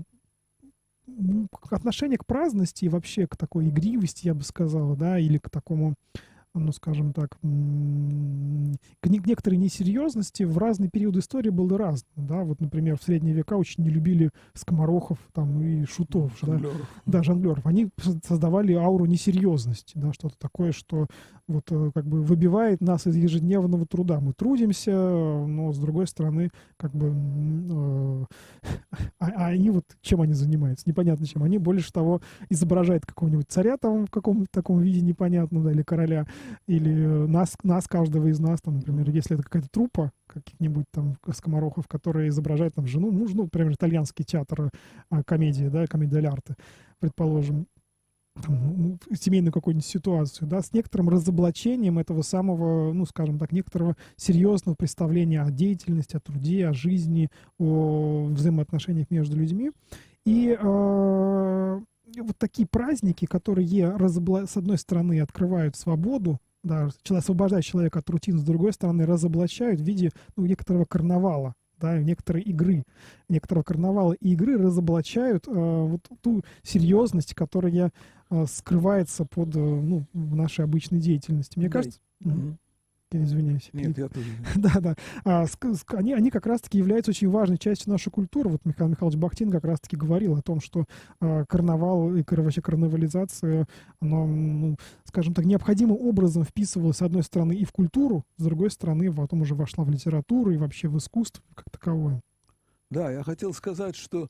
[1.50, 5.50] к- отношение к праздности и вообще к такой игривости, я бы сказал, да, или к
[5.50, 5.94] такому,
[6.54, 13.02] ну, скажем так, некоторой несерьезности в разные периоды истории было разное, да, вот, например, в
[13.02, 16.90] средние века очень не любили скоморохов там и шутов, да, Жонглеров.
[17.06, 17.66] да, жонглеров.
[17.66, 17.88] Они
[18.24, 21.06] создавали ауру несерьезности, да, что-то такое, что
[21.48, 24.20] вот э, как бы выбивает нас из ежедневного труда.
[24.20, 28.24] Мы трудимся, но с другой стороны, как бы, э,
[29.18, 30.88] а, а они вот чем они занимаются?
[30.88, 31.42] Непонятно чем.
[31.42, 36.26] Они больше того изображают какого-нибудь царя там в каком-то таком виде непонятном, да, или короля,
[36.66, 41.16] или э, нас, нас, каждого из нас, там, например, если это какая-то трупа каких-нибудь там
[41.32, 44.70] скоморохов, которые изображают там жену, муж, ну, например, итальянский театр
[45.10, 46.56] а, комедии, да, комедия арте,
[47.00, 47.66] предположим,
[48.40, 53.96] там, ну, семейную какую-нибудь ситуацию, да, с некоторым разоблачением этого самого, ну, скажем так, некоторого
[54.16, 57.28] серьезного представления о деятельности, о труде, о жизни,
[57.58, 59.72] о взаимоотношениях между людьми.
[60.24, 61.80] И э,
[62.20, 68.38] вот такие праздники, которые разобла- с одной стороны открывают свободу, да, освобождают человека от рутины,
[68.38, 72.84] с другой стороны разоблачают в виде ну, некоторого карнавала, да, некоторой игры,
[73.28, 77.92] некоторого карнавала и игры разоблачают э, вот ту серьезность, которая
[78.30, 81.58] э, скрывается под э, ну, нашей обычной деятельности.
[81.58, 82.56] Мне Да, кажется, Мгм.
[83.12, 83.70] Я извиняюсь.
[83.72, 84.26] Нет, я тоже.
[84.56, 84.94] Да, да.
[85.24, 85.46] А,
[85.94, 88.50] они, они как раз-таки являются очень важной частью нашей культуры.
[88.50, 90.86] Вот Михаил Михайлович Бахтин как раз-таки говорил о том, что
[91.20, 93.66] а, карнавал и вообще карнавализация,
[94.00, 98.70] оно, ну, скажем так, необходимым образом вписывалось, с одной стороны, и в культуру, с другой
[98.70, 102.22] стороны, потом уже вошла в литературу и вообще в искусство как таковое.
[102.90, 104.28] Да, я хотел сказать, что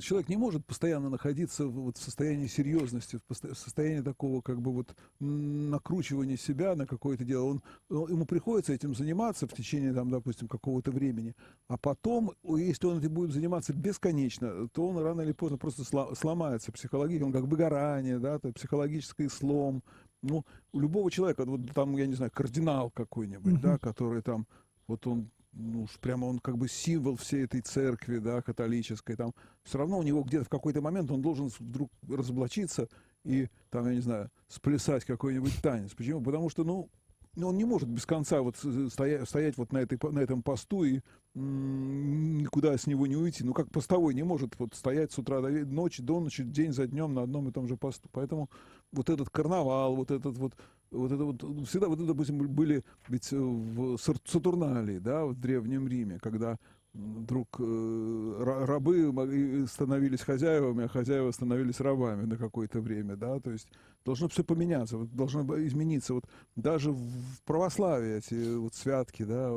[0.00, 4.60] человек не может постоянно находиться в, вот, в состоянии серьезности, в в состоянии такого как
[4.60, 7.44] бы вот накручивания себя на какое-то дело.
[7.44, 11.34] Он, он- ему приходится этим заниматься в течение, там, допустим, какого-то времени,
[11.68, 16.72] а потом, если он этим будет заниматься бесконечно, то он рано или поздно просто сломается
[16.72, 19.82] психологически, он как выгорание, да, то психологический слом.
[20.22, 23.62] Ну, у любого человека, вот там, я не знаю, кардинал какой-нибудь, Мгм.
[23.62, 24.46] да, который там,
[24.86, 29.34] вот он ну уж прямо он как бы символ всей этой церкви, да, католической, там,
[29.62, 32.88] все равно у него где-то в какой-то момент он должен вдруг разоблачиться
[33.24, 35.92] и, там, я не знаю, сплясать какой-нибудь танец.
[35.94, 36.22] Почему?
[36.22, 36.88] Потому что, ну,
[37.36, 38.56] ну, он не может без конца вот
[38.90, 41.00] стоять, стоять вот на, этой, на этом посту и
[41.34, 43.44] никуда с него не уйти.
[43.44, 46.88] Ну, как постовой не может вот стоять с утра до ночи, до ночи, день за
[46.88, 48.08] днем на одном и том же посту.
[48.10, 48.50] Поэтому
[48.90, 50.54] вот этот карнавал, вот этот вот,
[50.90, 55.88] вот это вот, всегда вот, это, допустим, были ведь э, в Сатурналии, да, в Древнем
[55.88, 56.58] Риме, когда
[56.92, 63.50] вдруг э, ра- рабы становились хозяевами, а хозяева становились рабами на какое-то время, да, то
[63.50, 63.68] есть
[64.04, 66.14] должно все поменяться, должно измениться.
[66.14, 66.24] Вот
[66.56, 69.50] даже в православии эти вот святки, да,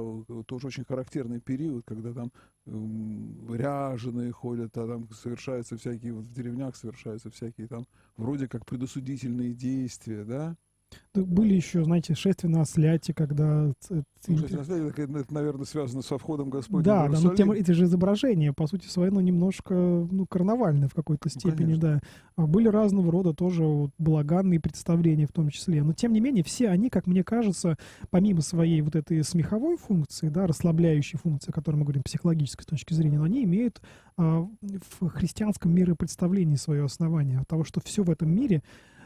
[0.46, 2.32] тоже очень характерный период, когда там
[2.66, 9.54] ряженые ходят, а там совершаются всякие, вот в деревнях совершаются всякие там вроде как предосудительные
[9.54, 10.56] действия, да.
[11.14, 13.72] Были еще, знаете, шествия на осляте, когда...
[14.26, 17.84] Слушайте, на деле, это, наверное, связано со входом Господним Да, да, но тем, это же
[17.84, 21.82] изображение, по сути своей, оно немножко, ну, карнавальное в какой-то Ну, степени, конечно.
[21.82, 22.02] да.
[22.36, 25.84] А Были разного рода тоже вот балаганные представления в том числе.
[25.84, 27.78] Но, тем не менее, все они, как мне кажется,
[28.10, 32.94] помимо своей вот этой смеховой функции, да, расслабляющей функции, о которой мы говорим, психологической точки
[32.94, 33.82] зрения, но они имеют
[34.18, 34.48] а,
[35.00, 37.40] в христианском миропредставлении свое основание.
[37.40, 38.64] От того, что все в этом мире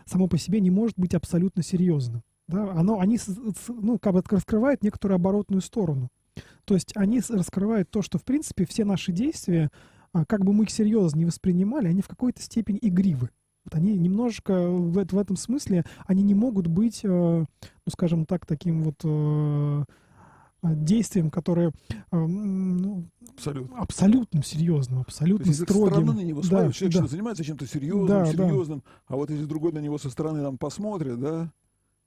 [0.08, 2.24] само по себе не может быть абсолютно серьезным.
[2.48, 3.20] Да, оно, они
[3.68, 6.10] ну, как бы раскрывают некоторую оборотную сторону.
[6.66, 9.70] То есть они раскрывают то, что, в принципе, все наши действия,
[10.14, 13.30] а, как бы мы их серьезно не воспринимали, они в какой-то степени игривы.
[13.66, 18.46] Вот они немножко в, в этом смысле, они не могут быть, э, ну, скажем так,
[18.46, 19.88] таким вот
[20.64, 21.72] э, действием, которое
[22.12, 23.06] э, ну,
[23.36, 23.78] Абсолютно.
[23.80, 25.96] абсолютно серьезным, То абсолютно есть, если со строгим.
[26.04, 27.02] стороны на него Да, смотрят, человек да.
[27.04, 28.32] что занимается чем-то серьезным, Да, да.
[28.32, 31.52] серьезным, а вот если другой на него со стороны там посмотрит, да,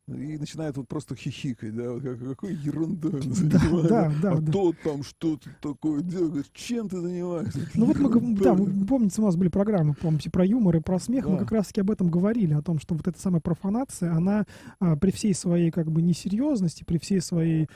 [0.08, 3.88] и начинает вот просто хихикать, да, вот как, какой ерундой он Да, занимается.
[3.88, 4.52] да, да, а да.
[4.52, 7.60] тот там что-то такое делает, чем ты занимаешься?
[7.74, 10.98] Ну вот мы, да, вы помните, у нас были программы, помните, про юмор и про
[10.98, 11.38] смех, мы Да.
[11.38, 14.46] как раз-таки об этом говорили, о том, что вот эта самая профанация, она
[14.80, 17.68] а, при всей своей как бы несерьезности, при всей своей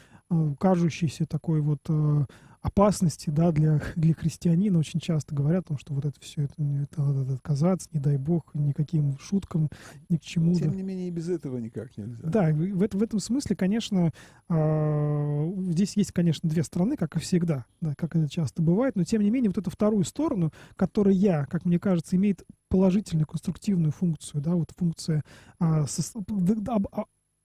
[0.58, 2.26] кажущейся такой вот а,
[2.64, 6.54] опасности, да, для, для христианина очень часто говорят о том, что вот это все, это,
[6.58, 9.68] это надо отказаться, не дай бог, никаким шуткам,
[10.08, 10.54] ни к чему.
[10.54, 10.60] да.
[10.60, 12.26] Тем не менее, и без этого никак нельзя.
[12.26, 14.12] Да, в, в этом смысле, конечно,
[14.48, 19.04] а, здесь есть, конечно, две стороны, как и всегда, да, как это часто бывает, но
[19.04, 24.40] тем не менее вот эту вторую сторону, которая, как мне кажется, имеет положительную конструктивную функцию,
[24.40, 25.22] да, вот функция
[25.60, 26.88] а, д- об-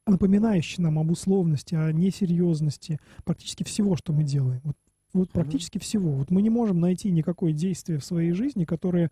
[0.09, 4.61] напоминающая нам об условности, о несерьезности практически всего, что мы делаем.
[4.63, 4.75] Вот,
[5.13, 6.11] вот практически всего.
[6.11, 9.11] Вот мы не можем найти никакое действие в своей жизни, которое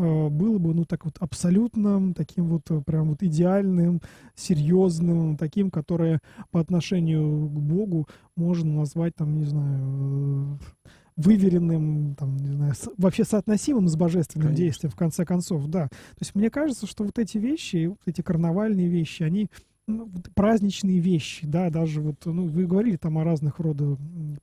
[0.00, 4.00] э, было бы, ну, так вот, абсолютным, таким вот, э, прям вот идеальным,
[4.36, 6.20] серьезным, таким, которое
[6.50, 12.90] по отношению к Богу можно назвать, там, не знаю, э, выверенным, там, не знаю, с-
[12.96, 14.64] вообще соотносимым с божественным Конечно.
[14.64, 15.88] действием, в конце концов, да.
[15.88, 19.48] То есть мне кажется, что вот эти вещи, вот эти карнавальные вещи, они
[19.88, 24.36] ну, праздничные вещи, да, даже вот, ну, вы говорили там о разных рода м,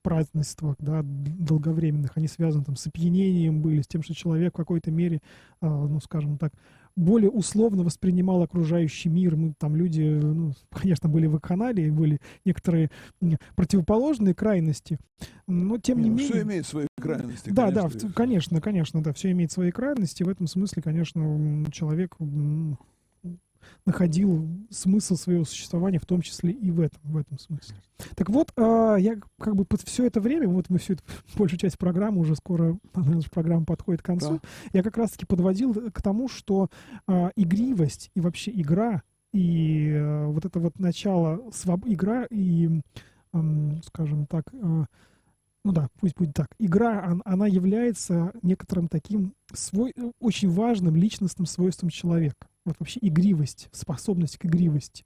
[0.00, 4.90] празднествах, да, долговременных, они связаны там с опьянением были, с тем, что человек в какой-то
[4.90, 5.20] мере,
[5.60, 6.52] а, ну, скажем так,
[6.94, 9.34] более условно воспринимал окружающий мир.
[9.36, 12.90] Мы там люди, ну, конечно, были в канале, были некоторые
[13.56, 14.98] противоположные крайности,
[15.46, 16.26] но тем не, менее...
[16.28, 17.50] Все имеет свои крайности.
[17.50, 18.08] Да, да, конечно.
[18.08, 20.22] в- конечно, конечно, да, все имеет свои крайности.
[20.22, 22.16] В этом смысле, конечно, человек
[23.86, 27.76] находил смысл своего существования, в том числе и в этом, в этом смысле.
[28.16, 31.04] Так вот, а, я как бы под все это время, вот мы всю эту
[31.36, 34.40] большую часть программы, уже скоро наша программа подходит к концу,
[34.72, 36.68] я как раз-таки подводил к тому, что
[37.06, 39.02] а, игривость и вообще игра,
[39.32, 41.86] и э, вот это вот начало своб...
[41.86, 42.68] игра и,
[43.86, 44.84] скажем так, э,
[45.64, 46.48] ну да, пусть будет так.
[46.58, 52.46] Игра, он- она является некоторым таким свой, э, очень важным личностным свойством человека.
[52.64, 55.04] Вот вообще игривость, способность к игривости.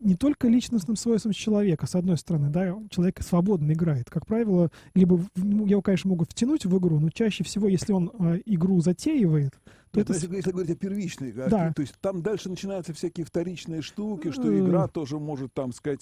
[0.00, 4.08] Не только личностным свойством человека, с одной стороны, да, человек свободно играет.
[4.08, 8.10] Как правило, либо ну, его, конечно, могут втянуть в игру, но чаще всего, если он
[8.18, 9.58] э, игру затеивает,
[10.00, 11.72] это ну, с- если, если говорить о первичной, Да.
[11.74, 16.00] то есть там дальше начинаются всякие вторичные штуки, что игра тоже может, там, сказать,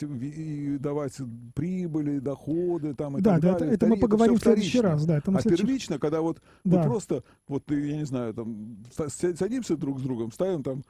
[0.81, 1.15] давать
[1.55, 3.75] прибыли, доходы, там, и да, так да, далее.
[3.75, 6.41] это, это мы поговорим в следующий раз, да, это мы А следующий- первично, когда вот
[6.65, 6.79] да.
[6.79, 10.63] мы просто, вот, э, я не знаю, там, са- ся- садимся друг с другом, ставим
[10.63, 10.83] там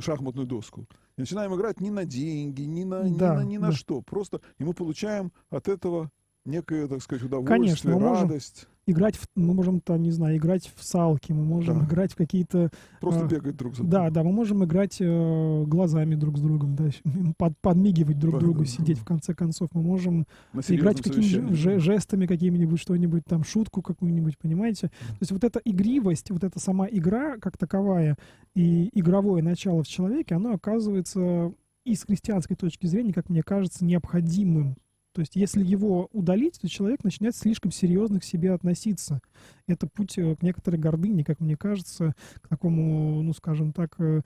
[0.00, 0.86] шахматную доску.
[1.16, 3.72] И начинаем играть не на деньги, ни на, ни Да, на, ни на да.
[3.72, 4.00] что.
[4.02, 6.10] Просто, и мы получаем от этого
[6.44, 8.66] некое, так сказать, удовольствие, Конечно, мы можем радость.
[8.86, 11.84] Играть, в, мы можем там, не знаю, играть в салки, мы можем Да.
[11.86, 12.70] играть в какие-то
[13.00, 14.12] Просто а, бегать друг за Да, другом.
[14.12, 16.90] да, мы можем играть э, глазами друг с другом, да,
[17.38, 19.02] под, подмигивать друг Да, другу, да, сидеть да.
[19.02, 19.68] в конце концов.
[19.72, 21.52] Мы можем На играть совещании.
[21.54, 24.88] же- жестами какими-нибудь, что-нибудь там, шутку какую-нибудь, понимаете?
[24.88, 28.16] То есть вот эта игривость, вот эта сама игра как таковая
[28.54, 31.52] и игровое начало в человеке, оно оказывается
[31.84, 34.76] и с христианской точки зрения, как мне кажется, необходимым.
[35.12, 39.20] То есть если его удалить, то человек начинает слишком серьезно к себе относиться.
[39.66, 44.22] Это путь э, к некоторой гордыне, как мне кажется, к такому, ну, скажем так, э,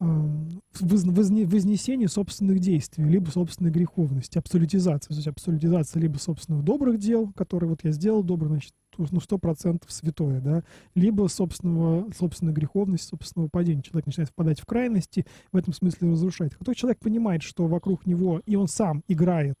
[0.00, 5.08] воз- возне- вознесению собственных действий, либо собственной греховности, абсолютизация.
[5.08, 9.38] То есть абсолютизация либо собственных добрых дел, которые вот я сделал добро, значит, ну, сто
[9.38, 13.82] процентов святое, да, либо собственного, собственной греховности, собственного падения.
[13.82, 16.52] Человек начинает впадать в крайности, в этом смысле разрушать.
[16.52, 19.56] Как только человек понимает, что вокруг него, и он сам играет,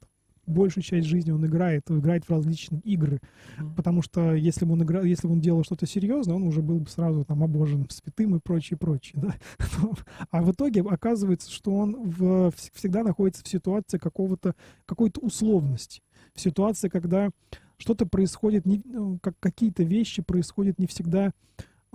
[0.46, 3.20] большую часть жизни он играет, играет в различные игры,
[3.58, 3.74] Мгм.
[3.74, 6.80] потому что если бы он играл, если бы он делал что-то серьезное, он уже был
[6.80, 9.34] бы сразу там обожен святым и прочее, прочее, да.
[10.30, 14.54] А в итоге оказывается, что он в- вс- всегда находится в ситуации какого-то,
[14.86, 16.02] какой-то условности,
[16.34, 17.30] в ситуации, когда
[17.78, 21.32] что-то происходит, не, ну, как какие-то вещи происходят не всегда,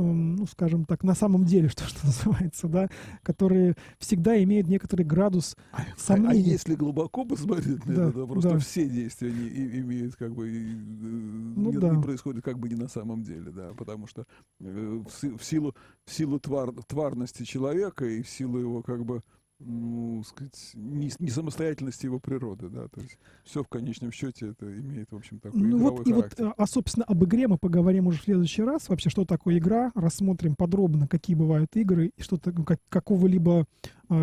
[0.03, 2.89] ну, скажем так, на самом деле, что, что называется, да,
[3.23, 6.31] которые всегда имеют некоторый градус А, сомнений.
[6.49, 8.59] а если глубоко посмотреть на Да, это, то просто да.
[8.59, 11.89] все действия не, и- имеют как бы и, э, Ну не, да.
[11.95, 14.25] не происходят как бы не на самом деле, да, потому что
[14.61, 15.75] э, в, в силу
[16.05, 19.21] в силу твар, тварности человека и в силу его как бы
[19.59, 24.65] ну, сказать, не, не самостоятельности его природы, да, то есть все в конечном счете это
[24.79, 26.47] имеет, в общем, такой Ну вот, и вот, характер.
[26.49, 28.87] э, а, собственно, об игре мы поговорим уже в следующий раз.
[28.87, 33.65] Вообще, что такое игра, рассмотрим подробно, какие бывают игры, и что так- как, какого-либо
[34.09, 34.13] э,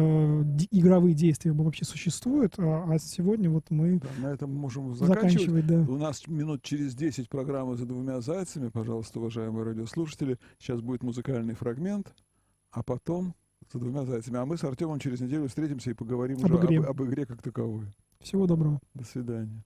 [0.70, 2.54] игровые действия вообще существуют.
[2.58, 5.46] А, а сегодня вот мы Да, на этом можем заканчивать.
[5.46, 5.92] заканчивать, да.
[5.92, 8.68] У нас минут через 10 программы «За двумя зайцами».
[8.68, 12.14] Пожалуйста, уважаемые радиослушатели, сейчас будет музыкальный фрагмент,
[12.70, 13.34] а потом
[13.74, 14.38] За двумя зайцами.
[14.38, 16.78] А мы с Артемом через неделю встретимся и поговорим Об уже игре.
[16.78, 17.86] об, об игре как таковой.
[18.20, 18.78] Всего доброго.
[18.94, 19.64] До свидания.